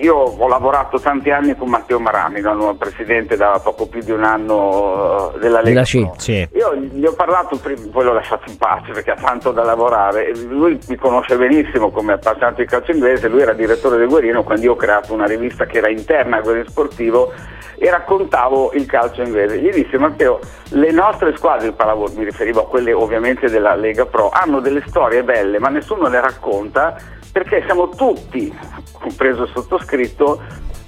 io 0.00 0.16
ho 0.16 0.48
lavorato 0.48 0.98
tanti 0.98 1.30
anni 1.30 1.56
con 1.56 1.68
Matteo 1.68 1.98
Marami, 1.98 2.38
il 2.38 2.44
nuovo 2.44 2.74
presidente 2.74 3.36
da 3.36 3.60
poco 3.62 3.86
più 3.86 4.00
di 4.00 4.10
un 4.10 4.24
anno 4.24 5.32
eh, 5.34 5.38
della 5.38 5.60
Lega. 5.60 5.84
Sì. 5.84 6.08
Sì. 6.16 6.48
Io 6.52 6.74
gli 6.74 7.04
ho 7.04 7.14
parlato 7.14 7.56
prima, 7.56 7.82
poi 7.90 8.04
l'ho 8.04 8.12
lasciato 8.12 8.50
in 8.50 8.56
pace 8.56 8.92
perché 8.92 9.12
ha 9.12 9.16
tanto 9.16 9.52
da 9.52 9.62
lavorare. 9.62 10.34
Lui 10.36 10.78
mi 10.88 10.96
conosce 10.96 11.36
benissimo 11.36 11.90
come 11.90 12.14
appassionato 12.14 12.60
di 12.60 12.66
calcio 12.66 12.92
inglese, 12.92 13.28
lui 13.28 13.42
era 13.42 13.52
direttore 13.52 13.96
del 13.96 14.08
Guerino 14.08 14.42
quando 14.42 14.64
io 14.64 14.72
ho 14.72 14.76
creato 14.76 15.12
una 15.12 15.26
rivista 15.26 15.66
che 15.66 15.78
era 15.78 15.88
interna 15.88 16.36
al 16.36 16.42
Guerino 16.42 16.68
Sportivo 16.68 17.32
e 17.76 17.90
raccontavo 17.90 18.72
il 18.74 18.86
calcio 18.86 19.22
inglese. 19.22 19.58
Gli 19.58 19.70
disse 19.70 19.98
Matteo, 19.98 20.38
le 20.70 20.90
nostre 20.92 21.36
squadre, 21.36 21.74
mi 22.16 22.24
riferivo 22.24 22.60
a 22.60 22.68
quelle 22.68 22.92
ovviamente 22.92 23.48
della 23.48 23.74
Lega 23.74 24.06
Pro, 24.06 24.30
hanno 24.32 24.60
delle 24.60 24.82
storie 24.86 25.22
belle 25.22 25.58
ma 25.58 25.68
nessuno 25.68 26.08
le 26.08 26.20
racconta 26.20 26.96
perché 27.32 27.62
siamo 27.64 27.88
tutti, 27.88 28.54
compreso 29.02 29.42
il 29.42 29.50
sottoscritto, 29.52 30.40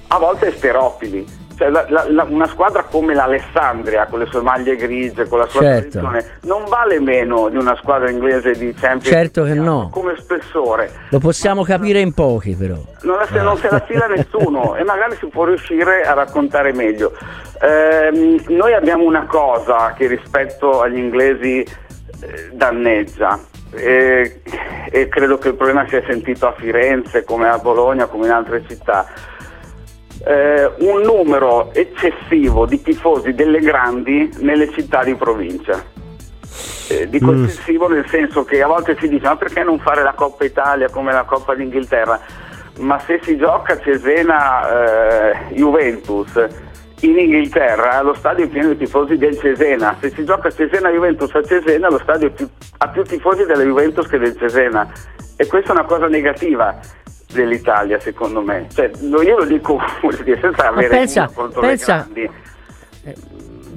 a 0.07 0.17
volte 0.17 0.47
esteropili. 0.47 1.43
Cioè, 1.57 1.69
la, 1.69 1.85
la, 1.87 2.23
una 2.27 2.47
squadra 2.47 2.83
come 2.83 3.13
l'Alessandria 3.13 4.07
con 4.07 4.19
le 4.19 4.25
sue 4.25 4.41
maglie 4.41 4.75
grigie, 4.75 5.25
con 5.25 5.39
la 5.39 5.47
sua 5.47 5.61
Certo. 5.61 5.99
tradizione, 5.99 6.39
non 6.41 6.65
vale 6.67 6.99
meno 6.99 7.47
di 7.47 7.55
una 7.55 7.77
squadra 7.77 8.09
inglese 8.09 8.51
di 8.51 8.73
Champions 8.73 9.07
Certo 9.07 9.43
che 9.43 9.53
no. 9.53 9.87
come 9.89 10.15
spessore. 10.17 10.91
Lo 11.11 11.19
possiamo 11.19 11.63
capire 11.63 11.99
in 12.01 12.13
pochi 12.13 12.55
però. 12.55 12.75
Non, 13.03 13.15
la- 13.17 13.41
non 13.41 13.55
se 13.55 13.69
la 13.71 13.79
fila 13.87 14.05
nessuno 14.07 14.75
e 14.75 14.83
magari 14.83 15.15
si 15.15 15.27
può 15.27 15.45
riuscire 15.45 16.01
a 16.01 16.11
raccontare 16.13 16.73
meglio. 16.73 17.13
Ehm, 17.61 18.43
noi 18.49 18.73
abbiamo 18.73 19.05
una 19.05 19.25
cosa 19.25 19.93
che 19.95 20.07
rispetto 20.07 20.81
agli 20.81 20.97
inglesi 20.97 21.59
eh, 21.61 22.49
danneggia 22.51 23.39
e, 23.71 24.41
e 24.89 25.07
credo 25.07 25.37
che 25.37 25.49
il 25.49 25.55
problema 25.55 25.87
sia 25.87 26.03
sentito 26.07 26.47
a 26.47 26.53
Firenze 26.53 27.23
come 27.23 27.47
a 27.47 27.57
Bologna 27.57 28.05
come 28.05 28.25
in 28.25 28.31
altre 28.31 28.63
città. 28.67 29.05
Eh, 30.25 30.71
un 30.79 31.01
numero 31.01 31.73
eccessivo 31.73 32.65
di 32.65 32.81
tifosi 32.81 33.33
delle 33.33 33.59
grandi 33.59 34.31
nelle 34.39 34.71
città 34.71 35.03
di 35.03 35.13
provincia. 35.15 35.83
Eh, 36.87 37.09
dico 37.09 37.31
Mm. 37.31 37.43
eccessivo 37.43 37.87
nel 37.87 38.07
senso 38.09 38.43
che 38.45 38.61
a 38.61 38.67
volte 38.67 38.95
si 38.99 39.09
dice 39.09 39.25
ma 39.25 39.35
perché 39.35 39.63
non 39.63 39.79
fare 39.79 40.03
la 40.03 40.13
Coppa 40.13 40.45
Italia 40.45 40.89
come 40.89 41.11
la 41.11 41.23
Coppa 41.23 41.53
d'Inghilterra? 41.55 42.19
Ma 42.79 42.99
se 42.99 43.19
si 43.23 43.37
gioca 43.37 43.79
Cesena 43.79 45.31
eh, 45.31 45.53
Juventus 45.55 46.31
in 47.01 47.17
Inghilterra 47.17 48.01
lo 48.01 48.13
stadio 48.13 48.45
è 48.45 48.47
pieno 48.47 48.69
di 48.69 48.77
tifosi 48.77 49.17
del 49.17 49.37
Cesena, 49.37 49.95
se 49.99 50.09
si 50.11 50.23
gioca 50.23 50.49
Cesena 50.49 50.89
Juventus 50.89 51.33
a 51.35 51.43
Cesena 51.43 51.89
lo 51.89 51.99
stadio 52.01 52.31
più- 52.31 52.49
ha 52.77 52.87
più 52.89 53.03
tifosi 53.03 53.43
della 53.45 53.63
Juventus 53.63 54.07
che 54.07 54.17
del 54.17 54.35
Cesena 54.37 54.91
e 55.35 55.45
questa 55.47 55.69
è 55.69 55.71
una 55.73 55.85
cosa 55.85 56.07
negativa 56.07 56.79
dell'Italia 57.33 57.99
secondo 57.99 58.41
me. 58.41 58.67
Cioè, 58.73 58.89
io 59.01 59.37
lo 59.37 59.45
dico 59.45 59.77
senza 60.41 60.69
avere 60.69 60.87
pensa- 60.87 61.21
nulla 61.23 61.33
contro 61.35 61.61
pensa- 61.61 62.07
le 62.13 62.21
grandi. 62.23 62.43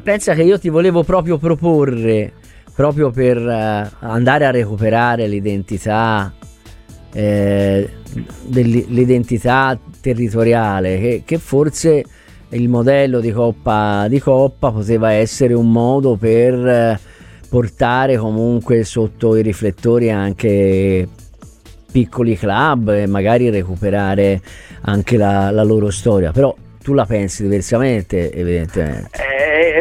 Pensa 0.02 0.32
che 0.34 0.42
io 0.42 0.58
ti 0.58 0.68
volevo 0.70 1.02
proprio 1.02 1.36
proporre, 1.36 2.32
proprio 2.74 3.10
per 3.10 3.36
eh, 3.36 3.90
andare 4.00 4.46
a 4.46 4.50
recuperare 4.50 5.26
l'identità, 5.26 6.32
eh, 7.12 7.90
dell- 8.42 8.86
l'identità 8.88 9.76
territoriale, 10.00 10.98
che, 10.98 11.22
che 11.26 11.38
forse 11.38 12.04
il 12.50 12.68
modello 12.68 13.20
di 13.20 13.30
Coppa, 13.30 14.06
di 14.08 14.18
Coppa 14.20 14.70
poteva 14.70 15.10
essere 15.10 15.54
un 15.54 15.70
modo 15.70 16.16
per 16.16 16.54
eh, 16.54 17.00
portare 17.48 18.16
comunque 18.16 18.84
sotto 18.84 19.36
i 19.36 19.42
riflettori 19.42 20.10
anche 20.10 21.08
piccoli 21.90 22.36
club 22.36 22.90
e 22.90 23.06
magari 23.06 23.50
recuperare 23.50 24.40
anche 24.82 25.16
la, 25.16 25.50
la 25.50 25.62
loro 25.62 25.90
storia. 25.90 26.32
Però 26.32 26.54
tu 26.82 26.94
la 26.94 27.04
pensi 27.04 27.42
diversamente, 27.42 28.32
evidentemente. 28.32 29.10
Eh, 29.12 29.37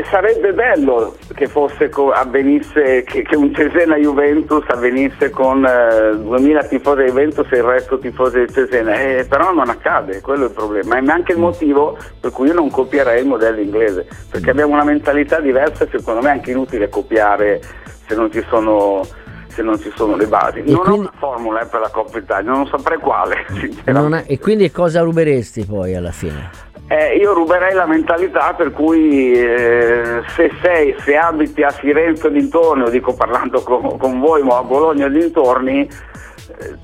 sarebbe 0.10 0.54
bello 0.54 1.16
che 1.36 1.48
fosse 1.48 1.90
co- 1.90 2.12
avvenisse 2.12 3.04
che, 3.04 3.22
che 3.24 3.36
un 3.36 3.54
Cesena 3.54 3.96
Juventus 3.98 4.64
avvenisse 4.68 5.30
con 5.30 5.66
eh, 5.66 6.16
2000 6.18 6.64
tifosi 6.66 7.02
di 7.04 7.08
Juventus 7.10 7.48
e 7.52 7.58
il 7.58 7.64
resto 7.64 8.00
tifosi 8.00 8.40
di 8.46 8.52
Cesena, 8.54 8.94
eh, 9.00 9.26
però 9.28 9.52
non 9.54 9.70
accade, 9.70 10.22
quello 10.22 10.46
è 10.46 10.48
il 10.48 10.54
problema. 10.54 10.98
È 10.98 11.04
anche 11.08 11.34
il 11.34 11.40
motivo 11.40 11.98
per 12.20 12.32
cui 12.32 12.48
io 12.48 12.54
non 12.54 12.70
copierei 12.70 13.22
il 13.22 13.28
modello 13.28 13.60
inglese, 13.60 14.08
perché 14.32 14.50
abbiamo 14.50 14.74
una 14.74 14.84
mentalità 14.84 15.40
diversa 15.40 15.84
e 15.84 15.90
secondo 15.92 16.22
me 16.22 16.28
è 16.30 16.32
anche 16.32 16.52
inutile 16.52 16.90
copiare 16.90 17.60
se 18.08 18.16
non 18.16 18.32
ci 18.32 18.44
sono 18.50 19.02
se 19.50 19.64
non 19.64 19.80
ci 19.80 19.92
sono 19.96 20.16
le 20.16 20.28
basi. 20.28 20.62
Non 20.66 20.76
ho 20.76 20.82
quindi- 20.82 21.00
una 21.00 21.14
formula 21.18 21.62
eh, 21.62 21.66
per 21.66 21.80
la 21.80 21.90
Coppa 21.90 22.20
Italia, 22.20 22.52
non 22.52 22.68
saprei 22.68 23.00
quale. 23.00 23.44
Non 23.86 24.14
è- 24.14 24.24
e 24.28 24.38
quindi 24.38 24.70
cosa 24.72 25.02
ruberesti 25.02 25.66
poi 25.66 25.96
alla 25.96 26.12
fine? 26.12 26.52
Eh, 26.90 27.18
io 27.18 27.34
ruberei 27.34 27.74
la 27.74 27.86
mentalità 27.86 28.54
per 28.54 28.72
cui 28.72 29.34
eh, 29.34 30.22
se 30.36 30.52
sei, 30.62 30.96
se 31.00 31.18
abiti 31.18 31.62
a 31.62 31.70
Firenze 31.70 32.28
o 32.28 32.30
dintorni, 32.30 32.84
o 32.84 32.90
dico 32.90 33.14
parlando 33.14 33.62
con, 33.62 33.98
con 33.98 34.20
voi, 34.22 34.42
ma 34.42 34.58
a 34.58 34.64
Bologna 34.64 35.08
o 35.08 35.10
dintorni, 35.10 35.82
eh, 35.82 36.76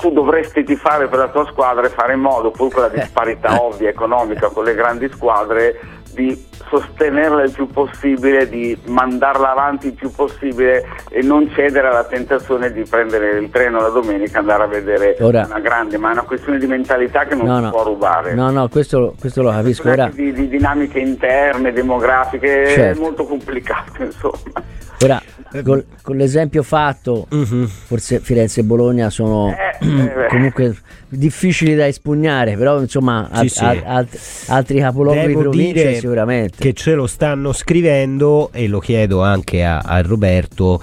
tu 0.00 0.10
dovresti 0.10 0.64
tifare 0.64 1.06
per 1.06 1.18
la 1.18 1.28
tua 1.28 1.46
squadra 1.50 1.86
e 1.86 1.90
fare 1.90 2.14
in 2.14 2.20
modo, 2.20 2.50
pur 2.50 2.72
con 2.72 2.82
la 2.82 2.88
disparità 2.88 3.62
ovvia 3.62 3.90
economica 3.90 4.48
con 4.48 4.64
le 4.64 4.74
grandi 4.74 5.10
squadre, 5.10 5.78
di 6.12 6.46
sostenerla 6.68 7.42
il 7.42 7.50
più 7.50 7.66
possibile, 7.68 8.48
di 8.48 8.76
mandarla 8.86 9.50
avanti 9.50 9.88
il 9.88 9.92
più 9.94 10.10
possibile 10.10 10.84
e 11.10 11.22
non 11.22 11.50
cedere 11.54 11.88
alla 11.88 12.04
tentazione 12.04 12.72
di 12.72 12.82
prendere 12.88 13.38
il 13.38 13.50
treno 13.50 13.80
la 13.80 13.88
domenica 13.88 14.36
e 14.36 14.40
andare 14.40 14.62
a 14.62 14.66
vedere 14.66 15.16
Ora- 15.20 15.44
una 15.46 15.60
grande, 15.60 15.98
ma 15.98 16.10
è 16.10 16.12
una 16.12 16.22
questione 16.22 16.58
di 16.58 16.66
mentalità 16.66 17.24
che 17.24 17.34
non 17.34 17.46
No, 17.46 17.56
si 17.56 17.62
no. 17.62 17.70
può 17.70 17.82
rubare 17.84 18.34
No, 18.34 18.50
no, 18.50 18.68
questo, 18.68 19.14
questo 19.18 19.42
lo 19.42 19.50
capisco. 19.50 19.90
Ora, 19.90 20.08
di, 20.12 20.32
di 20.32 20.48
dinamiche 20.48 20.98
interne, 20.98 21.72
demografiche, 21.72 22.66
Certo. 22.68 22.98
è 22.98 23.02
molto 23.02 23.24
complicato 23.24 24.02
insomma. 24.02 24.62
Ora 25.02 25.22
col- 25.62 25.84
con 26.02 26.16
l'esempio 26.16 26.62
fatto, 26.62 27.26
Mhm. 27.30 27.66
forse 27.66 28.20
Firenze 28.20 28.60
e 28.60 28.64
Bologna 28.64 29.10
sono 29.10 29.48
Eh, 29.50 29.86
eh, 29.86 30.26
comunque 30.28 30.76
difficili 31.08 31.74
da 31.74 31.86
espugnare, 31.86 32.56
però 32.56 32.80
insomma 32.80 33.28
Sì, 33.32 33.38
al- 33.40 33.50
sì. 33.50 33.64
al- 33.64 33.82
alt- 33.84 34.18
altri 34.48 34.78
capoluoghi 34.78 35.20
di 35.20 35.26
Devo 35.26 35.40
provincia 35.40 35.72
dire 35.82 35.94
sicuramente. 35.96 36.56
che 36.58 36.72
ce 36.72 36.94
lo 36.94 37.06
stanno 37.06 37.52
scrivendo 37.52 38.50
e 38.52 38.66
lo 38.68 38.78
chiedo 38.78 39.22
anche 39.22 39.62
a, 39.64 39.78
a 39.78 40.00
Roberto. 40.00 40.80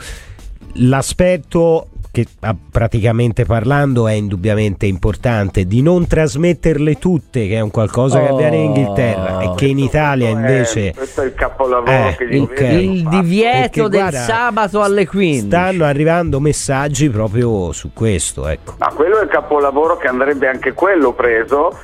L'aspetto 0.74 1.88
che 2.24 2.30
ah, 2.42 2.56
praticamente 2.72 3.46
parlando 3.46 4.08
è 4.08 4.14
indubbiamente 4.14 4.86
importante 4.86 5.66
di 5.66 5.82
non 5.82 6.08
trasmetterle 6.08 6.96
tutte, 6.98 7.48
che 7.48 7.56
è 7.56 7.60
un 7.60 7.72
qualcosa 7.72 8.20
che 8.20 8.28
Oh. 8.30 8.34
avviene 8.36 8.58
in 8.58 8.64
Inghilterra 8.76 9.40
e 9.42 9.54
che 9.56 9.66
in 9.68 9.80
Italia 9.80 10.30
Questo 10.32 10.46
è- 10.48 10.52
invece 10.52 10.94
questo 10.94 11.22
è 11.22 11.26
il 11.26 11.34
capolavoro 11.34 11.92
Eh, 11.92 12.16
che 12.18 12.24
il, 12.26 12.42
ok. 12.42 12.50
inglesi 12.60 12.90
il 12.92 13.02
fatto. 13.04 13.22
divieto 13.22 13.60
Perché, 13.60 13.82
del 13.82 13.90
guarda, 13.90 14.20
sabato 14.20 14.82
alle 14.82 15.08
15. 15.08 15.46
stanno 15.48 15.84
arrivando 15.86 16.40
messaggi 16.40 17.10
proprio 17.10 17.72
su 17.72 17.92
questo, 17.94 18.48
ecco. 18.48 18.76
Ma 18.78 18.88
quello 18.94 19.20
è 19.20 19.24
il 19.24 19.30
capolavoro 19.30 19.98
che 19.98 20.08
andrebbe 20.08 20.48
anche 20.48 20.74
quello 20.74 21.14
preso, 21.14 21.78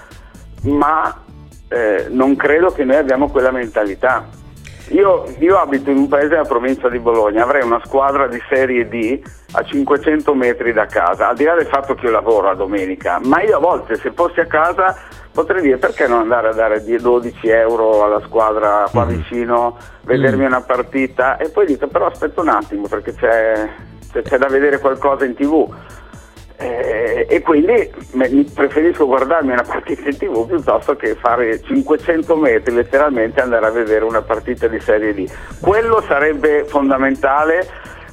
ma 0.62 1.22
eh, 1.68 2.08
non 2.10 2.36
credo 2.36 2.72
che 2.72 2.84
noi 2.84 2.98
abbiamo 2.98 3.30
quella 3.30 3.52
mentalità. 3.52 4.26
Io, 4.90 5.24
io 5.40 5.58
abito 5.58 5.90
in 5.90 5.98
un 5.98 6.08
paese 6.08 6.28
della 6.30 6.44
provincia 6.44 6.90
di 6.90 7.00
Bologna, 7.00 7.44
avrei 7.44 7.64
una 7.64 7.82
squadra 7.84 8.28
di 8.28 8.40
Serie 8.48 8.88
D 8.88 9.20
a 9.54 9.64
500 9.64 10.34
metri 10.36 10.74
da 10.74 10.86
casa, 10.86 11.30
al 11.30 11.36
di 11.36 11.44
là 11.44 11.56
del 11.56 11.66
fatto 11.66 11.96
che 11.96 12.06
io 12.06 12.12
lavoro 12.12 12.50
a 12.50 12.56
domenica, 12.56 13.20
ma 13.24 13.42
io 13.42 13.58
a 13.58 13.60
volte 13.60 13.96
se 13.96 14.12
fossi 14.14 14.40
a 14.42 14.46
casa 14.46 14.96
potrei 15.34 15.62
dire 15.64 15.78
perché 15.78 16.08
non 16.08 16.20
andare 16.20 16.50
a 16.50 16.54
dare 16.54 16.84
10 16.84 17.04
12 17.04 17.48
euro 17.50 18.04
alla 18.04 18.22
squadra 18.26 18.88
qua 18.92 19.06
Mhm. 19.06 19.10
vicino, 19.16 19.78
vedermi 20.04 20.46
una 20.46 20.62
partita 20.62 21.38
e 21.38 21.50
poi 21.50 21.66
dico 21.66 21.88
però 21.88 22.06
aspetta 22.06 22.42
un 22.42 22.50
attimo 22.50 22.88
perché 22.88 23.14
c'è, 23.16 23.68
c'è- 24.14 24.22
c'è 24.22 24.38
da 24.38 24.48
vedere 24.48 24.80
qualcosa 24.80 25.26
in 25.26 25.34
tv. 25.36 25.68
Eh, 26.58 27.28
e 27.30 27.42
quindi 27.42 27.92
preferisco 28.54 29.06
guardarmi 29.06 29.52
una 29.52 29.64
partita 29.64 30.08
in 30.10 30.18
tv 30.18 30.48
piuttosto 30.48 30.96
che 30.96 31.16
fare 31.16 31.62
500 31.62 32.36
metri 32.38 32.74
letteralmente 32.74 33.40
e 33.40 33.44
andare 33.44 33.66
a 33.66 33.72
vedere 33.72 34.06
una 34.06 34.22
partita 34.22 34.68
di 34.68 34.80
Serie 34.80 35.14
D. 35.14 35.30
Quello 35.60 36.02
sarebbe 36.08 36.64
fondamentale, 36.66 37.68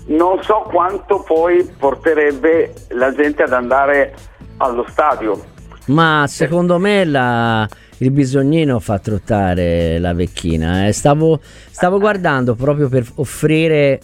non 0.06 0.42
so 0.42 0.66
quanto 0.68 1.22
poi 1.22 1.64
porterebbe 1.78 2.72
la 2.88 3.12
gente 3.14 3.44
ad 3.44 3.52
andare 3.52 4.12
allo 4.56 4.84
stadio. 4.88 5.40
Ma 5.86 6.24
secondo 6.26 6.78
me 6.78 7.04
la- 7.04 7.68
il 7.98 8.10
bisognino 8.10 8.80
fa 8.80 8.98
trottare 8.98 9.98
la 10.00 10.14
vecchina. 10.14 10.86
eh. 10.88 10.92
Stavo, 10.92 11.38
stavo 11.42 11.98
guardando 12.00 12.54
proprio 12.56 12.88
per 12.88 13.04
offrire 13.16 14.00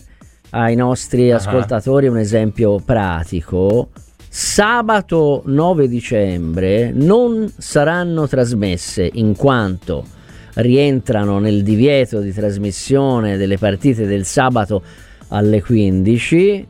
ai 0.50 0.76
nostri 0.76 1.30
Ah. 1.32 1.36
ascoltatori 1.36 2.06
un 2.06 2.18
esempio 2.18 2.78
pratico. 2.84 3.88
Sabato 4.28 5.42
9 5.46 5.88
dicembre 5.88 6.90
non 6.92 7.50
saranno 7.56 8.28
trasmesse 8.28 9.08
in 9.14 9.34
quanto 9.34 10.04
rientrano 10.54 11.38
nel 11.38 11.62
divieto 11.62 12.20
di 12.20 12.32
trasmissione 12.32 13.36
delle 13.36 13.58
partite 13.58 14.06
del 14.06 14.24
sabato 14.24 14.82
alle 15.28 15.62
15 15.62 16.66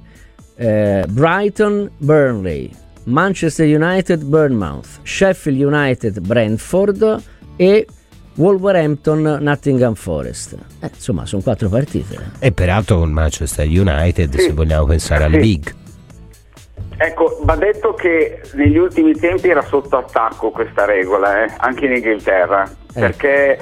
eh, 0.56 1.04
Brighton 1.08 1.90
Burnley 1.96 2.70
Manchester 3.04 3.66
United 3.66 4.22
Bournemouth, 4.22 5.00
Sheffield 5.02 5.60
United 5.60 6.20
Brentford 6.20 7.22
e 7.56 7.86
Wolverhampton 8.34 9.38
Nottingham 9.40 9.94
Forest. 9.94 10.56
Eh, 10.80 10.90
insomma, 10.94 11.24
sono 11.26 11.42
quattro 11.42 11.68
partite. 11.68 12.32
E 12.38 12.52
peraltro 12.52 12.98
con 12.98 13.10
Manchester 13.10 13.66
United, 13.66 14.36
sì. 14.36 14.42
se 14.42 14.52
vogliamo 14.52 14.84
pensare 14.86 15.24
alle 15.24 15.40
sì. 15.42 15.48
big. 15.48 15.74
Ecco, 17.00 17.38
va 17.42 17.54
detto 17.54 17.94
che 17.94 18.40
negli 18.54 18.76
ultimi 18.76 19.14
tempi 19.14 19.48
era 19.48 19.62
sotto 19.62 19.96
attacco 19.96 20.50
questa 20.50 20.84
regola, 20.84 21.44
eh? 21.44 21.54
anche 21.58 21.86
in 21.86 21.92
Inghilterra, 21.92 22.64
eh. 22.64 23.00
perché 23.00 23.58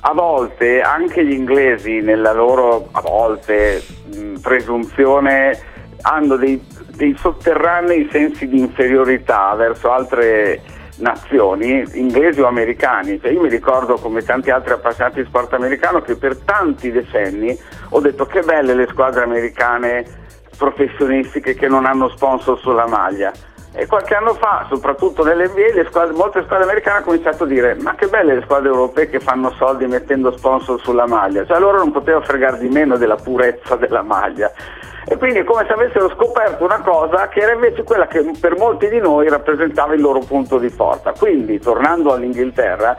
a 0.00 0.12
volte 0.12 0.80
anche 0.80 1.24
gli 1.24 1.32
inglesi 1.32 2.00
nella 2.00 2.32
loro, 2.32 2.88
a 2.90 3.00
volte, 3.00 3.80
mh, 4.12 4.40
presunzione 4.40 5.56
hanno 6.00 6.34
dei, 6.34 6.60
dei 6.96 7.14
sotterranei 7.16 8.08
sensi 8.10 8.48
di 8.48 8.58
inferiorità 8.58 9.54
verso 9.54 9.92
altre 9.92 10.60
nazioni, 10.96 11.84
inglesi 11.92 12.40
o 12.40 12.48
americani. 12.48 13.20
Cioè 13.20 13.30
io 13.30 13.42
mi 13.42 13.48
ricordo 13.48 13.94
come 13.94 14.22
tanti 14.22 14.50
altri 14.50 14.72
appassionati 14.72 15.22
di 15.22 15.28
sport 15.28 15.52
americano 15.52 16.00
che 16.02 16.16
per 16.16 16.36
tanti 16.38 16.90
decenni 16.90 17.56
ho 17.90 18.00
detto 18.00 18.26
che 18.26 18.40
belle 18.40 18.74
le 18.74 18.88
squadre 18.88 19.22
americane 19.22 20.20
professionistiche 20.62 21.54
che 21.54 21.66
non 21.66 21.86
hanno 21.86 22.08
sponsor 22.08 22.56
sulla 22.60 22.86
maglia. 22.86 23.32
E 23.74 23.86
qualche 23.86 24.14
anno 24.14 24.34
fa, 24.34 24.66
soprattutto 24.68 25.24
nell'NBA, 25.24 25.88
squadre, 25.88 26.14
molte 26.14 26.42
squadre 26.44 26.64
americane 26.64 26.96
hanno 26.98 27.06
cominciato 27.06 27.44
a 27.44 27.46
dire 27.46 27.74
ma 27.80 27.94
che 27.94 28.06
belle 28.06 28.34
le 28.34 28.42
squadre 28.42 28.68
europee 28.68 29.08
che 29.08 29.18
fanno 29.18 29.50
soldi 29.56 29.86
mettendo 29.86 30.30
sponsor 30.36 30.80
sulla 30.80 31.06
maglia. 31.06 31.44
Cioè 31.44 31.58
loro 31.58 31.78
non 31.78 31.90
poteva 31.90 32.20
fregare 32.20 32.58
di 32.58 32.68
meno 32.68 32.96
della 32.96 33.16
purezza 33.16 33.74
della 33.74 34.02
maglia. 34.02 34.52
E 35.04 35.16
quindi 35.16 35.40
è 35.40 35.44
come 35.44 35.64
se 35.66 35.72
avessero 35.72 36.10
scoperto 36.10 36.64
una 36.64 36.80
cosa 36.80 37.26
che 37.28 37.40
era 37.40 37.54
invece 37.54 37.82
quella 37.82 38.06
che 38.06 38.22
per 38.38 38.56
molti 38.56 38.88
di 38.88 39.00
noi 39.00 39.28
rappresentava 39.28 39.94
il 39.94 40.00
loro 40.00 40.20
punto 40.20 40.58
di 40.58 40.68
forza. 40.68 41.12
Quindi, 41.18 41.58
tornando 41.58 42.12
all'Inghilterra, 42.12 42.96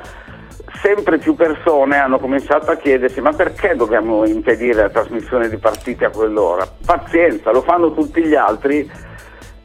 sempre 0.82 1.18
più 1.18 1.36
persone 1.36 1.98
hanno 1.98 2.20
cominciato 2.20 2.72
a 2.72 2.76
chiedersi 2.76 3.22
ma 3.22 3.32
perché 3.32 3.76
dobbiamo 3.76 4.26
impedire 4.26 4.84
la 4.84 4.90
trasmissione 4.90 5.50
di 5.50 5.58
partite 5.58 6.06
a 6.06 6.10
quell'ora? 6.10 6.68
Pazienza, 6.86 7.52
lo 7.52 7.62
fanno 7.62 7.94
tutti 7.94 8.24
gli 8.24 8.36
altri. 8.36 8.90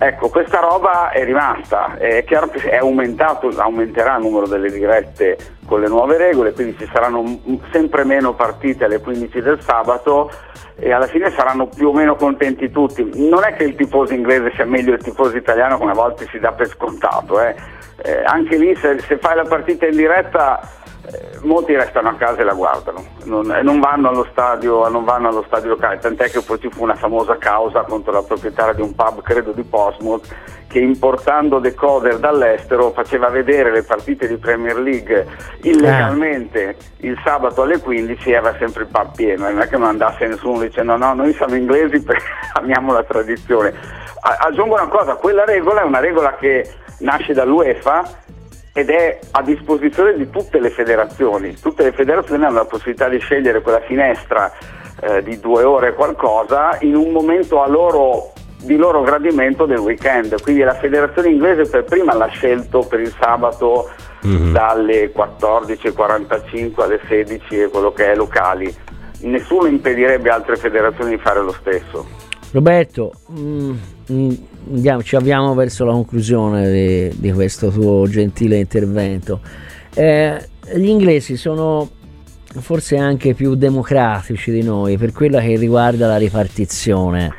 Ecco, 0.01 0.29
questa 0.29 0.61
roba 0.61 1.11
è 1.11 1.25
rimasta, 1.25 1.97
è 1.97 2.23
chiaro 2.23 2.47
che 2.49 2.61
è 2.71 2.77
aumentato, 2.77 3.49
aumenterà 3.57 4.15
il 4.15 4.23
numero 4.23 4.47
delle 4.47 4.71
dirette 4.71 5.37
con 5.67 5.81
le 5.81 5.89
nuove 5.89 6.17
regole, 6.17 6.53
quindi 6.53 6.77
ci 6.79 6.89
saranno 6.93 7.41
sempre 7.73 8.05
meno 8.05 8.33
partite 8.35 8.85
alle 8.85 9.01
15 9.01 9.41
del 9.41 9.61
sabato 9.61 10.31
e 10.77 10.93
alla 10.93 11.09
fine 11.09 11.33
saranno 11.33 11.67
più 11.67 11.89
o 11.89 11.93
meno 11.93 12.15
contenti 12.15 12.71
tutti. 12.71 13.11
Non 13.29 13.43
è 13.43 13.55
che 13.55 13.65
il 13.65 13.75
tifoso 13.75 14.15
inglese 14.15 14.53
sia 14.55 14.65
meglio 14.65 14.93
del 14.93 15.03
tifoso 15.03 15.37
italiano 15.37 15.79
come 15.79 15.91
a 15.91 15.95
volte 15.95 16.29
si 16.31 16.39
dà 16.39 16.53
per 16.53 16.69
scontato, 16.69 17.41
eh. 17.41 17.57
Eh, 18.01 18.23
anche 18.25 18.57
lì 18.57 18.77
se, 18.77 19.01
se, 19.01 19.19
fai 19.19 19.35
la 19.35 19.43
partita 19.43 19.85
in 19.85 19.97
diretta 19.97 20.61
eh, 21.11 21.39
molti 21.43 21.75
restano 21.75 22.11
a 22.11 22.15
casa 22.15 22.41
e 22.41 22.45
la 22.45 22.53
guardano, 22.53 23.03
non, 23.25 23.47
non, 23.47 23.81
vanno 23.81 24.09
allo 24.09 24.27
stadio, 24.31 24.89
non 24.89 25.05
vanno 25.05 25.29
allo 25.29 25.43
stadio 25.47 25.71
locale, 25.71 25.99
tant'è 25.99 26.29
che 26.29 26.43
poi 26.43 26.61
ci 26.61 26.69
fu 26.71 26.83
una 26.83 26.97
famosa 26.97 27.39
causa 27.39 27.83
contro 27.83 28.13
la 28.13 28.23
proprietaria 28.23 28.75
di 28.75 28.83
un 28.83 28.95
pub, 28.95 29.23
credo 29.23 29.53
di 29.53 29.63
Portsmouth, 29.63 30.29
che 30.67 30.81
importando 30.81 31.61
decoder 31.61 32.19
dall'estero 32.19 32.91
faceva 32.91 33.29
vedere 33.31 33.71
le 33.71 33.85
partite 33.85 34.29
di 34.29 34.37
Premier 34.37 34.79
League 34.79 35.27
illegalmente 35.63 36.77
il 36.99 37.19
sabato 37.25 37.63
alle 37.63 37.81
15 37.81 38.31
e 38.31 38.37
aveva 38.37 38.57
sempre 38.59 38.83
il 38.83 38.89
pub 38.89 39.15
pieno, 39.17 39.49
non 39.49 39.63
è 39.63 39.67
che 39.67 39.79
non 39.79 39.89
andasse 39.89 40.27
nessuno 40.27 40.61
dicendo 40.61 40.97
no, 40.97 41.15
noi 41.15 41.33
siamo 41.33 41.55
inglesi 41.55 42.01
perché 42.05 42.25
amiamo 42.53 42.93
la 42.93 43.03
tradizione. 43.03 43.73
Aggiungo 44.21 44.75
una 44.75 44.89
cosa, 44.89 45.15
quella 45.15 45.47
regola 45.47 45.81
è 45.81 45.85
una 45.85 46.01
regola 46.01 46.35
che 46.35 46.71
nasce 46.99 47.33
dall'UEFA 47.33 48.27
ed 48.79 48.91
è 48.91 49.19
a 49.33 49.43
disposizione 49.43 50.15
di 50.15 50.31
tutte 50.31 50.61
le 50.61 50.71
federazioni. 50.71 51.57
Tutte 51.61 51.83
le 51.83 51.93
federazioni 51.93 52.45
hanno 52.45 52.59
la 52.59 52.65
possibilità 52.65 53.09
di 53.09 53.19
scegliere 53.19 53.61
quella 53.61 53.81
finestra 53.81 54.53
eh, 55.01 55.21
di 55.25 55.41
due 55.41 55.65
ore 55.65 55.95
qualcosa 55.95 56.79
in 56.83 56.95
un 56.95 57.11
momento 57.11 57.61
loro, 57.67 58.33
di 58.63 58.77
loro 58.77 59.03
gradimento 59.03 59.67
del 59.67 59.79
weekend. 59.79 60.41
Quindi 60.43 60.63
la 60.63 60.75
federazione 60.75 61.31
inglese 61.31 61.69
per 61.69 61.83
prima 61.83 62.15
l'ha 62.15 62.29
scelto 62.29 62.87
per 62.89 63.01
il 63.01 63.13
sabato 63.19 63.91
mm-hmm. 64.25 64.53
dalle 64.53 65.13
14.45 65.13 66.81
alle 66.81 67.01
16 67.09 67.63
e 67.63 67.69
quello 67.69 67.93
che 67.93 68.13
è 68.13 68.15
locali. 68.15 68.73
Nessuno 69.23 69.67
impedirebbe 69.67 70.31
a 70.31 70.35
altre 70.35 70.55
federazioni 70.55 71.17
di 71.17 71.19
fare 71.19 71.43
lo 71.43 71.53
stesso. 71.53 72.07
Roberto, 72.51 73.13
mm, 73.31 73.75
mm, 74.11 74.31
andiamo, 74.73 75.03
ci 75.03 75.17
avviamo 75.17 75.55
verso 75.55 75.85
la 75.85 75.93
conclusione 75.93 76.71
di, 76.71 77.21
di 77.21 77.33
questo 77.33 77.69
tuo 77.69 78.07
gentile 78.09 78.57
intervento. 78.59 79.41
Eh, 79.95 80.49
gli 80.75 80.87
inglesi 80.89 81.37
sono 81.37 81.91
forse 82.61 82.97
anche 82.97 83.35
più 83.35 83.55
democratici 83.55 84.51
di 84.51 84.63
noi 84.63 84.97
per 84.97 85.13
quello 85.13 85.39
che 85.39 85.57
riguarda 85.57 86.07
la 86.07 86.17
ripartizione 86.17 87.35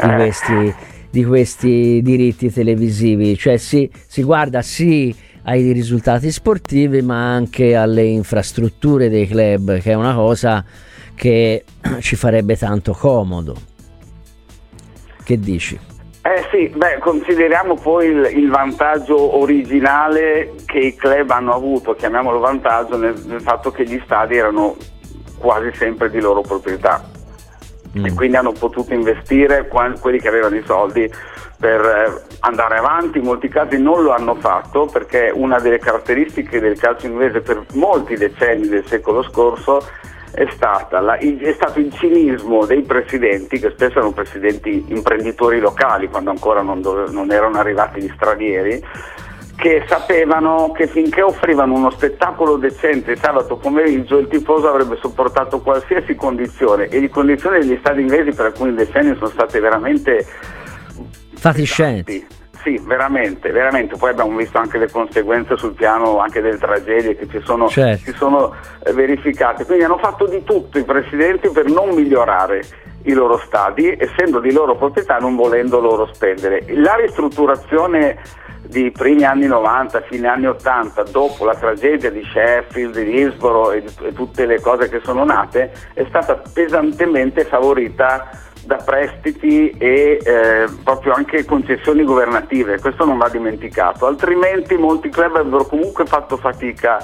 di 0.00 0.08
eh. 0.08 0.14
questi, 0.14 0.74
di 1.10 1.24
questi 1.24 2.00
diritti 2.02 2.52
televisivi, 2.52 3.36
cioè 3.36 3.56
si, 3.56 3.90
si 4.06 4.22
guarda 4.22 4.62
sì 4.62 5.14
ai 5.46 5.72
risultati 5.72 6.30
sportivi 6.30 7.02
ma 7.02 7.32
anche 7.32 7.74
alle 7.74 8.04
infrastrutture 8.04 9.08
dei 9.08 9.26
club, 9.26 9.78
che 9.80 9.90
è 9.90 9.94
una 9.94 10.14
cosa 10.14 10.64
che 11.14 11.64
ci 12.00 12.14
farebbe 12.14 12.56
tanto 12.56 12.92
comodo. 12.92 13.72
Che 15.24 15.38
dici? 15.38 15.80
Eh 16.26 16.46
sì, 16.50 16.68
beh, 16.68 16.98
consideriamo 17.00 17.74
poi 17.74 18.06
il, 18.06 18.30
il, 18.36 18.48
vantaggio 18.48 19.38
originale 19.38 20.54
che 20.64 20.78
i 20.78 20.94
club 20.94 21.28
hanno 21.30 21.52
avuto, 21.52 21.94
chiamiamolo 21.94 22.38
vantaggio, 22.38 22.96
nel, 22.96 23.14
nel 23.26 23.42
fatto 23.42 23.70
che 23.70 23.84
gli 23.84 24.00
stadi 24.04 24.36
erano 24.36 24.76
quasi 25.36 25.70
sempre 25.74 26.08
di 26.08 26.20
loro 26.20 26.40
proprietà 26.40 27.04
mm. 27.98 28.06
e 28.06 28.14
quindi 28.14 28.36
hanno 28.36 28.52
potuto 28.52 28.94
investire 28.94 29.68
quelli 29.68 30.18
che 30.18 30.28
avevano 30.28 30.56
i 30.56 30.62
soldi 30.64 31.10
per 31.58 31.80
eh, 31.80 32.36
andare 32.40 32.78
avanti, 32.78 33.18
in 33.18 33.24
molti 33.24 33.48
casi 33.48 33.78
non 33.78 34.02
lo 34.02 34.12
hanno 34.12 34.34
fatto 34.34 34.86
perché 34.86 35.30
una 35.32 35.58
delle 35.58 35.78
caratteristiche 35.78 36.60
del 36.60 36.78
calcio 36.78 37.06
inglese 37.06 37.40
per 37.40 37.64
molti 37.74 38.16
decenni 38.16 38.68
del 38.68 38.86
secolo 38.86 39.22
scorso 39.22 39.86
è, 40.34 40.46
la, 41.00 41.16
è, 41.16 41.52
stato 41.54 41.78
il 41.78 41.92
cinismo 41.92 42.66
dei 42.66 42.82
presidenti, 42.82 43.58
che 43.58 43.70
spesso 43.70 43.98
erano 43.98 44.12
presidenti 44.12 44.84
imprenditori 44.88 45.60
locali 45.60 46.08
quando 46.08 46.30
ancora 46.30 46.62
non, 46.62 46.80
dove, 46.82 47.10
non 47.10 47.30
erano 47.30 47.58
arrivati 47.58 48.00
gli 48.00 48.10
stranieri, 48.14 48.82
che 49.56 49.84
sapevano 49.86 50.72
che 50.72 50.88
finché 50.88 51.22
offrivano 51.22 51.74
uno 51.74 51.90
spettacolo 51.90 52.56
decente 52.56 53.14
sabato 53.16 53.56
pomeriggio 53.56 54.18
il 54.18 54.26
tifoso 54.26 54.68
avrebbe 54.68 54.96
sopportato 55.00 55.60
qualsiasi 55.60 56.14
condizione. 56.16 56.88
E 56.88 57.00
le 57.00 57.08
condizioni 57.08 57.60
degli 57.60 57.78
stati 57.78 58.00
inglesi 58.00 58.34
per 58.34 58.46
alcuni 58.46 58.74
decenni 58.74 59.14
sono 59.14 59.28
state 59.28 59.60
veramente 59.60 60.26
fatiscenti 61.34 62.26
sì, 62.64 62.80
veramente, 62.82 63.50
veramente. 63.50 63.96
Poi 63.96 64.10
abbiamo 64.10 64.36
visto 64.36 64.58
anche 64.58 64.78
le 64.78 64.90
conseguenze 64.90 65.56
sul 65.56 65.74
piano 65.74 66.18
anche 66.18 66.40
delle 66.40 66.58
tragedie 66.58 67.14
che 67.14 67.28
ci 67.28 67.40
sono, 67.44 67.68
certo. 67.68 68.10
ci 68.10 68.16
sono 68.16 68.54
eh, 68.82 68.92
verificate. 68.92 69.64
Quindi 69.66 69.84
hanno 69.84 69.98
fatto 69.98 70.26
di 70.26 70.42
tutto 70.42 70.78
i 70.78 70.84
presidenti 70.84 71.50
per 71.50 71.66
non 71.66 71.90
migliorare 71.90 72.62
i 73.02 73.12
loro 73.12 73.38
stadi, 73.44 73.94
essendo 73.98 74.40
di 74.40 74.50
loro 74.50 74.76
proprietà, 74.76 75.18
non 75.18 75.36
volendo 75.36 75.78
loro 75.78 76.08
spendere. 76.12 76.64
La 76.70 76.94
ristrutturazione 76.94 78.18
di 78.66 78.90
primi 78.90 79.24
anni 79.24 79.46
90, 79.46 80.00
fine 80.08 80.26
anni 80.26 80.46
80, 80.46 81.02
dopo 81.10 81.44
la 81.44 81.54
tragedia 81.54 82.10
di 82.10 82.24
Sheffield, 82.24 82.98
di 82.98 83.18
Hillsborough 83.18 83.74
e, 83.74 83.84
e 84.04 84.12
tutte 84.14 84.46
le 84.46 84.58
cose 84.60 84.88
che 84.88 85.00
sono 85.04 85.22
nate, 85.24 85.70
è 85.92 86.04
stata 86.08 86.40
pesantemente 86.52 87.44
favorita 87.44 88.30
da 88.64 88.76
prestiti 88.76 89.70
e 89.70 90.18
eh, 90.22 90.68
proprio 90.82 91.12
anche 91.12 91.44
concessioni 91.44 92.04
governative, 92.04 92.80
questo 92.80 93.04
non 93.04 93.18
va 93.18 93.28
dimenticato, 93.28 94.06
altrimenti 94.06 94.76
molti 94.76 95.08
club 95.10 95.36
avrebbero 95.36 95.64
comunque 95.66 96.06
fatto 96.06 96.36
fatica 96.36 96.98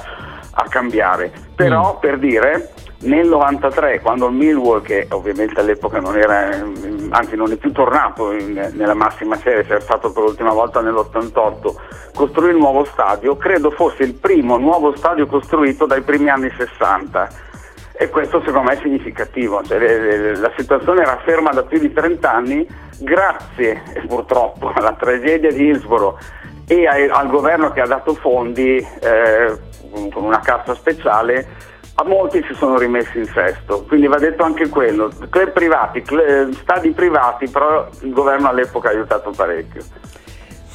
a 0.53 0.65
cambiare. 0.69 1.33
Però 1.55 1.97
mm. 1.97 2.01
per 2.01 2.19
dire, 2.19 2.73
nel 3.01 3.29
93 3.29 4.01
quando 4.01 4.27
il 4.27 4.35
Millwall, 4.35 4.83
che 4.83 5.07
ovviamente 5.11 5.61
all'epoca 5.61 6.01
non 6.01 6.17
era, 6.17 6.49
anzi 7.11 7.37
non 7.37 7.53
è 7.53 7.57
più 7.57 7.73
tornato 7.73 8.33
in, 8.33 8.71
nella 8.75 8.95
massima 8.95 9.37
serie, 9.37 9.65
si 9.65 9.71
era 9.71 9.81
stato 9.81 10.13
per 10.13 10.23
l'ultima 10.23 10.53
volta 10.53 10.81
nell'88, 10.81 11.75
costruì 12.15 12.51
il 12.51 12.57
nuovo 12.57 12.85
stadio, 12.85 13.37
credo 13.37 13.71
fosse 13.71 14.03
il 14.03 14.15
primo 14.15 14.57
nuovo 14.59 14.95
stadio 14.97 15.27
costruito 15.27 15.87
dai 15.87 16.03
primi 16.03 16.29
anni 16.29 16.51
60 16.57 17.49
e 18.01 18.09
questo 18.09 18.41
secondo 18.47 18.71
me 18.71 18.79
è 18.79 18.81
significativo, 18.81 19.63
cioè, 19.63 20.33
la 20.37 20.51
situazione 20.57 21.03
era 21.03 21.21
ferma 21.23 21.51
da 21.51 21.65
più 21.65 21.79
di 21.79 21.93
30 21.93 22.33
anni 22.33 22.67
grazie 22.99 23.83
purtroppo 24.09 24.73
alla 24.75 24.95
tragedia 24.95 25.53
di 25.53 25.67
Hillsborough 25.67 26.19
e 26.67 26.87
al 26.87 27.29
governo 27.29 27.71
che 27.73 27.83
ha 27.83 27.87
dato 27.87 28.15
fondi 28.15 28.77
eh, 28.77 29.59
con 30.11 30.25
una 30.25 30.41
cassa 30.41 30.75
speciale 30.75 31.47
a 31.97 32.05
molti 32.05 32.43
si 32.49 32.55
sono 32.55 32.79
rimessi 32.79 33.19
in 33.19 33.27
sesto, 33.27 33.85
quindi 33.87 34.07
va 34.07 34.17
detto 34.17 34.45
anche 34.45 34.71
quello, 34.71 35.11
club 35.29 35.51
privati, 35.51 36.01
club, 36.01 36.53
stadi 36.53 36.93
privati, 36.93 37.51
però 37.51 37.87
il 38.01 38.13
governo 38.15 38.49
all'epoca 38.49 38.89
ha 38.89 38.93
aiutato 38.93 39.31
parecchio. 39.37 39.83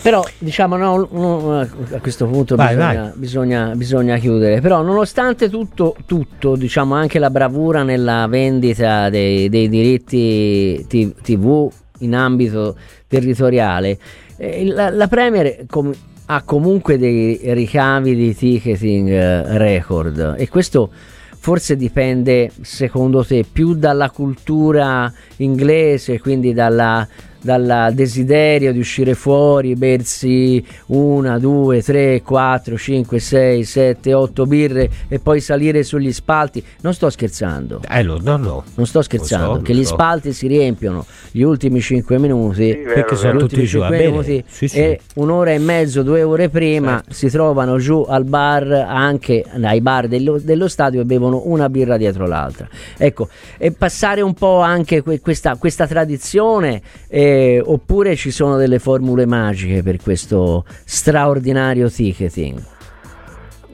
Però 0.06 0.24
diciamo 0.38 0.78
no, 0.78 1.08
no, 1.12 1.60
a 1.62 2.00
questo 2.00 2.28
punto 2.28 2.56
Vai, 2.56 2.76
bisogna, 2.76 3.02
vai. 3.02 3.12
bisogna- 3.16 3.72
bisogna 3.76 4.18
chiudere. 4.18 4.62
Però 4.62 4.84
nonostante 4.84 5.50
tutto, 5.50 5.96
tutto, 6.06 6.56
diciamo 6.56 6.94
anche 6.94 7.18
la 7.18 7.32
bravura 7.32 7.82
nella 7.82 8.28
vendita 8.28 9.10
dei, 9.10 9.50
dei 9.50 9.68
diritti 9.68 10.86
TV 10.88 11.68
in 12.02 12.14
ambito 12.14 12.76
territoriale, 13.08 13.98
eh, 14.38 14.68
la, 14.68 14.92
la 14.92 15.08
Premier 15.08 15.66
com- 15.68 15.92
ha 16.28 16.44
comunque 16.44 17.00
dei 17.00 17.40
ricavi 17.42 18.14
di 18.16 18.36
ticketing 18.36 19.10
eh, 19.10 19.58
record 19.58 20.36
e 20.38 20.48
questo 20.50 20.92
forse 21.40 21.76
dipende 21.76 22.52
secondo 22.62 23.26
te 23.26 23.44
più 23.52 23.74
dalla 23.74 24.12
cultura 24.12 25.12
inglese, 25.38 26.20
quindi 26.20 26.54
dalla, 26.54 27.08
dal 27.46 27.92
desiderio 27.94 28.74
di 28.74 28.80
uscire 28.80 29.14
fuori, 29.14 29.76
bersi 29.76 30.66
una, 30.88 31.38
due, 31.38 31.84
tre, 31.84 32.24
quattro, 32.24 32.76
cinque, 32.76 33.20
sei, 33.20 33.64
sette, 33.64 34.14
otto 34.16 34.48
birre 34.48 34.90
e 35.08 35.20
poi 35.20 35.40
salire 35.40 35.84
sugli 35.84 36.12
spalti. 36.12 36.64
Non 36.82 36.96
sto 36.96 37.08
scherzando. 37.12 37.82
Eh, 37.88 38.02
lo- 38.02 38.20
no, 38.20 38.38
no. 38.38 38.64
Non 38.74 38.88
sto 38.88 39.04
scherzando, 39.04 39.46
Lo 39.48 39.56
so, 39.58 39.62
che 39.62 39.74
lo 39.74 39.80
gli 39.80 39.84
so. 39.86 39.94
spalti 39.94 40.34
si 40.34 40.48
riempiono 40.48 41.06
gli 41.32 41.42
ultimi 41.44 41.82
5 41.82 42.18
minuti 42.18 42.72
Sì, 42.72 42.78
Perché 42.94 43.16
sono 43.16 43.38
tutti 43.40 43.64
giù 43.66 43.80
a 43.82 43.90
5 43.90 43.98
bere. 43.98 44.10
minuti 44.10 44.44
Sì, 44.48 44.68
sì. 44.68 44.78
e 44.80 45.00
un'ora 45.16 45.52
e 45.52 45.60
mezzo, 45.60 46.02
due 46.02 46.24
ore 46.24 46.50
prima 46.50 46.94
Certo. 46.96 47.14
si 47.14 47.30
trovano 47.30 47.78
giù 47.78 48.04
al 48.08 48.24
bar 48.26 48.72
anche 48.72 49.44
ai 49.62 49.82
bar 49.82 50.08
dello, 50.08 50.40
dello 50.42 50.68
stadio 50.68 51.02
e 51.02 51.06
bevono 51.06 51.44
una 51.46 51.70
birra 51.70 51.96
dietro 51.98 52.26
l'altra. 52.26 52.68
Ecco, 52.98 53.30
e 53.60 53.72
passare 53.72 54.22
un 54.22 54.34
po' 54.34 54.62
anche 54.62 55.04
que- 55.04 55.20
questa, 55.20 55.56
questa 55.58 55.86
tradizione 55.86 56.82
eh, 57.08 57.34
oppure 57.64 58.16
ci 58.16 58.32
sono 58.32 58.58
delle 58.58 58.80
formule 58.80 59.26
magiche 59.26 59.84
per 59.84 59.98
questo 60.02 60.66
straordinario 60.86 61.90
ticketing? 61.90 62.62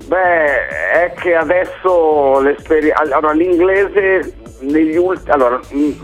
Beh, 0.06 0.68
è 0.92 1.14
che 1.14 1.36
adesso. 1.36 2.38
Allora, 2.38 3.32
l'inglese 3.32 4.34
negli 4.62 4.98
ultimi. 4.98 5.32
Allora, 5.32 5.60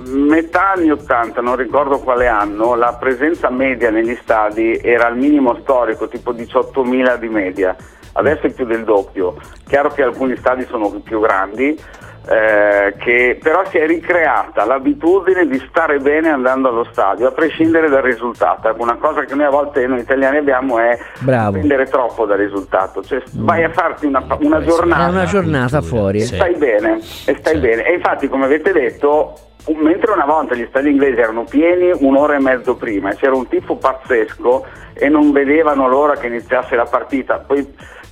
metà 0.05 0.71
anni 0.71 0.91
80, 0.91 1.41
non 1.41 1.55
ricordo 1.55 1.99
quale 1.99 2.27
anno, 2.27 2.75
la 2.75 2.95
presenza 2.99 3.49
media 3.49 3.89
negli 3.89 4.17
stadi 4.21 4.79
era 4.81 5.07
al 5.07 5.17
minimo 5.17 5.57
storico, 5.61 6.07
tipo 6.07 6.33
18.000 6.33 7.17
di 7.17 7.27
media. 7.27 7.75
Adesso 8.13 8.47
è 8.47 8.51
più 8.51 8.65
del 8.65 8.83
doppio. 8.83 9.35
Chiaro 9.67 9.89
che 9.89 10.03
alcuni 10.03 10.35
stadi 10.37 10.65
sono 10.69 10.89
più 11.03 11.19
grandi. 11.19 11.77
Eh, 12.29 12.95
che 12.97 13.39
però 13.41 13.63
si 13.65 13.77
è 13.77 13.85
ricreata 13.87 14.65
l'abitudine 14.65 15.45
di 15.47 15.63
stare 15.69 15.99
bene 15.99 16.29
andando 16.29 16.67
allo 16.69 16.83
stadio 16.91 17.27
a 17.27 17.31
prescindere 17.31 17.89
dal 17.89 18.01
risultato 18.01 18.67
Ecco, 18.69 18.81
una 18.83 18.97
cosa 18.97 19.23
che 19.23 19.33
noi 19.35 19.45
a 19.45 19.49
volte 19.49 19.85
noi 19.87 19.99
italiani 19.99 20.37
abbiamo 20.37 20.77
è 20.79 20.97
Bravo. 21.19 21.51
dipendere 21.53 21.85
troppo 21.85 22.25
dal 22.25 22.37
risultato 22.37 23.01
cioè 23.01 23.21
vai 23.35 23.63
a 23.63 23.69
farti 23.69 24.05
una, 24.05 24.23
una 24.39 24.61
giornata 24.61 25.09
una 25.09 25.25
giornata 25.25 25.81
fuori. 25.81 26.19
e 26.19 26.25
Sì. 26.25 26.35
stai 26.35 26.55
bene, 26.55 26.95
e 26.97 27.35
stai 27.39 27.55
Sì. 27.55 27.59
bene. 27.59 27.85
E 27.85 27.93
infatti, 27.93 28.27
come 28.27 28.45
avete 28.45 28.71
detto, 28.71 29.33
mentre 29.75 30.11
una 30.11 30.25
volta 30.25 30.55
gli 30.55 30.65
stadi 30.69 30.89
inglesi 30.89 31.19
erano 31.19 31.43
pieni 31.43 31.91
un'ora 31.93 32.35
e 32.35 32.39
mezzo 32.39 32.75
prima 32.75 33.13
c'era 33.13 33.35
un 33.35 33.47
tifo 33.47 33.75
pazzesco 33.75 34.65
e 34.93 35.09
non 35.09 35.31
vedevano 35.31 35.87
l'ora 35.87 36.15
che 36.15 36.27
iniziasse 36.27 36.75
la 36.75 36.85
partita, 36.85 37.37
poi 37.45 37.59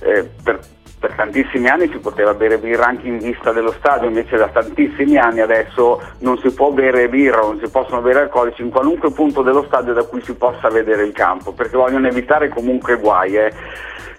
eh, 0.00 0.28
per, 0.42 0.58
per 1.06 1.14
tantissimi 1.14 1.68
anni 1.68 1.88
si 1.88 1.98
poteva 1.98 2.34
bere 2.34 2.58
birra 2.58 2.86
anche 2.86 3.06
in 3.06 3.18
vista 3.18 3.52
dello 3.52 3.72
stadio, 3.78 4.08
invece 4.08 4.36
da 4.36 4.48
tantissimi 4.48 5.16
anni 5.16 5.40
adesso 5.40 6.02
non 6.20 6.36
si 6.38 6.52
può 6.52 6.70
bere 6.70 7.08
birra, 7.08 7.42
non 7.42 7.60
si 7.62 7.70
possono 7.70 8.00
bere 8.00 8.20
alcolici 8.20 8.62
in 8.62 8.70
qualunque 8.70 9.12
punto 9.12 9.42
dello 9.42 9.62
stadio 9.66 9.92
da 9.92 10.02
cui 10.02 10.20
si 10.22 10.34
possa 10.34 10.68
vedere 10.68 11.04
il 11.04 11.12
campo, 11.12 11.52
perché 11.52 11.76
vogliono 11.76 12.08
evitare 12.08 12.48
comunque 12.48 12.98
guai. 12.98 13.36
eh. 13.36 13.52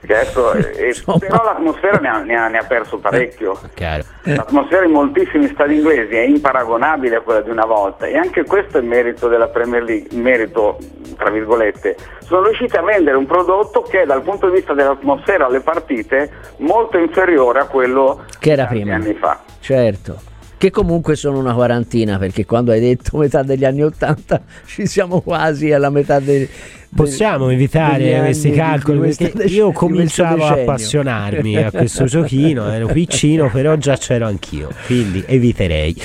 Adesso, 0.04 0.54
eh, 0.54 0.96
però 1.20 1.44
l'atmosfera 1.44 1.98
ne 1.98 2.08
ha, 2.08 2.20
ne 2.20 2.36
ha- 2.36 2.48
ne 2.48 2.58
ha 2.60 2.64
perso 2.64 2.98
parecchio. 3.00 3.60
Chiaro. 3.74 4.04
L'atmosfera 4.24 4.86
in 4.86 4.92
moltissimi 4.92 5.48
stadi 5.48 5.76
inglesi 5.76 6.16
è 6.16 6.22
imparagonabile 6.22 7.18
a 7.18 7.22
quella 7.22 7.42
di 7.42 7.50
una 7.50 7.66
volta 7.66 8.06
e 8.06 8.16
anche 8.18 8.44
questo 8.46 8.78
è 8.78 8.82
il 8.82 8.88
merito 8.88 9.28
della 9.28 9.48
Premier 9.48 9.84
League, 9.84 10.18
merito 10.18 10.78
tra 11.18 11.30
virgolette. 11.30 11.96
Sono 12.20 12.44
riusciti 12.44 12.76
a 12.76 12.82
vendere 12.82 13.18
un 13.18 13.26
prodotto 13.26 13.82
che 13.82 14.06
dal 14.06 14.22
punto 14.22 14.48
di 14.48 14.58
vista 14.58 14.74
dell'atmosfera 14.74 15.46
alle 15.46 15.62
partite 15.62 16.30
molto 16.58 16.77
inferiore 17.00 17.60
a 17.60 17.66
quello 17.66 18.24
Che 18.40 18.52
era 18.52 18.66
prima. 18.66 18.96
anni 18.96 19.14
fa. 19.14 19.40
Certo. 19.60 20.20
Che 20.58 20.72
comunque 20.72 21.16
sono 21.16 21.38
una 21.38 21.54
quarantina, 21.54 22.18
perché 22.18 22.46
quando 22.46 22.72
hai 22.72 22.80
detto 22.80 23.18
metà 23.18 23.44
degli 23.44 23.64
anni 23.64 23.84
Ottanta 23.84 24.42
ci 24.66 24.88
siamo 24.88 25.22
quasi 25.22 25.72
alla 25.72 25.90
metà 25.92 26.20
dei. 26.20 26.50
Possiamo 26.96 27.50
evitare 27.50 28.18
questi 28.22 28.50
calcoli 28.52 29.14
perché 29.14 29.44
io 29.44 29.72
cominciavo 29.74 30.46
a 30.46 30.52
appassionarmi 30.54 31.58
a 31.58 31.70
questo 31.72 32.06
giochino, 32.06 32.72
ero 32.72 32.88
piccino, 32.88 33.50
però 33.52 33.76
già 33.76 33.98
c'ero 33.98 34.26
anch'io, 34.26 34.70
quindi 34.86 35.24
eviterei. 35.28 35.96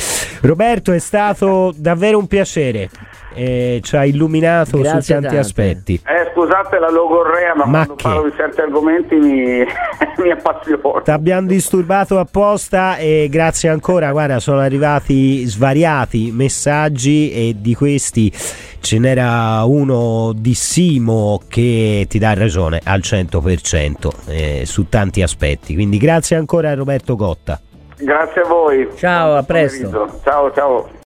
Roberto 0.41 0.93
è 0.93 0.99
stato 0.99 1.73
davvero 1.77 2.19
un 2.19 2.27
piacere, 2.27 2.91
eh, 3.35 3.81
ci 3.83 3.97
ha 3.97 4.05
illuminato 4.05 4.79
Grazie 4.79 5.01
su 5.01 5.13
tanti 5.13 5.27
tante. 5.27 5.39
aspetti. 5.39 6.01
Eh, 6.07 6.31
scusate 6.35 6.79
la 6.79 6.91
logorrea, 6.91 7.55
ma, 7.55 7.65
Ma 7.67 7.71
quando 7.85 7.95
che? 7.95 8.03
parlo 8.03 8.23
di 8.25 8.33
certi 8.37 8.61
argomenti 8.61 9.15
mi, 9.17 9.65
mi 10.23 10.31
appassiono. 10.31 11.01
Ti 11.03 11.11
abbiamo 11.11 11.47
disturbato 11.47 12.19
apposta 12.19 12.97
e 12.97 13.29
grazie 13.31 13.69
ancora, 13.69 14.11
guarda, 14.13 14.39
sono 14.41 14.61
arrivati 14.61 15.45
svariati 15.47 16.31
messaggi 16.33 17.33
e 17.33 17.55
di 17.59 17.75
questi 17.75 18.33
ce 18.81 18.99
n'era 18.99 19.63
uno 19.65 20.33
di 20.35 20.55
Simo 20.55 21.41
che 21.49 22.07
ti 22.09 22.19
dà 22.19 22.35
ragione 22.35 22.81
al 22.83 23.01
100% 23.01 24.09
eh, 24.27 24.63
su 24.67 24.89
tanti 24.89 25.23
aspetti. 25.23 25.75
Quindi 25.75 25.99
grazie 25.99 26.37
ancora 26.37 26.71
a 26.71 26.75
Roberto 26.75 27.15
Gotta. 27.17 27.61
Grazie 27.97 28.41
a 28.43 28.49
voi. 28.49 28.89
Ciao, 28.97 29.29
a 29.31 29.43
Buon 29.43 29.45
presto. 29.47 29.89
pomeriggio. 29.89 30.21
Ciao, 30.25 30.53
ciao. 30.53 31.01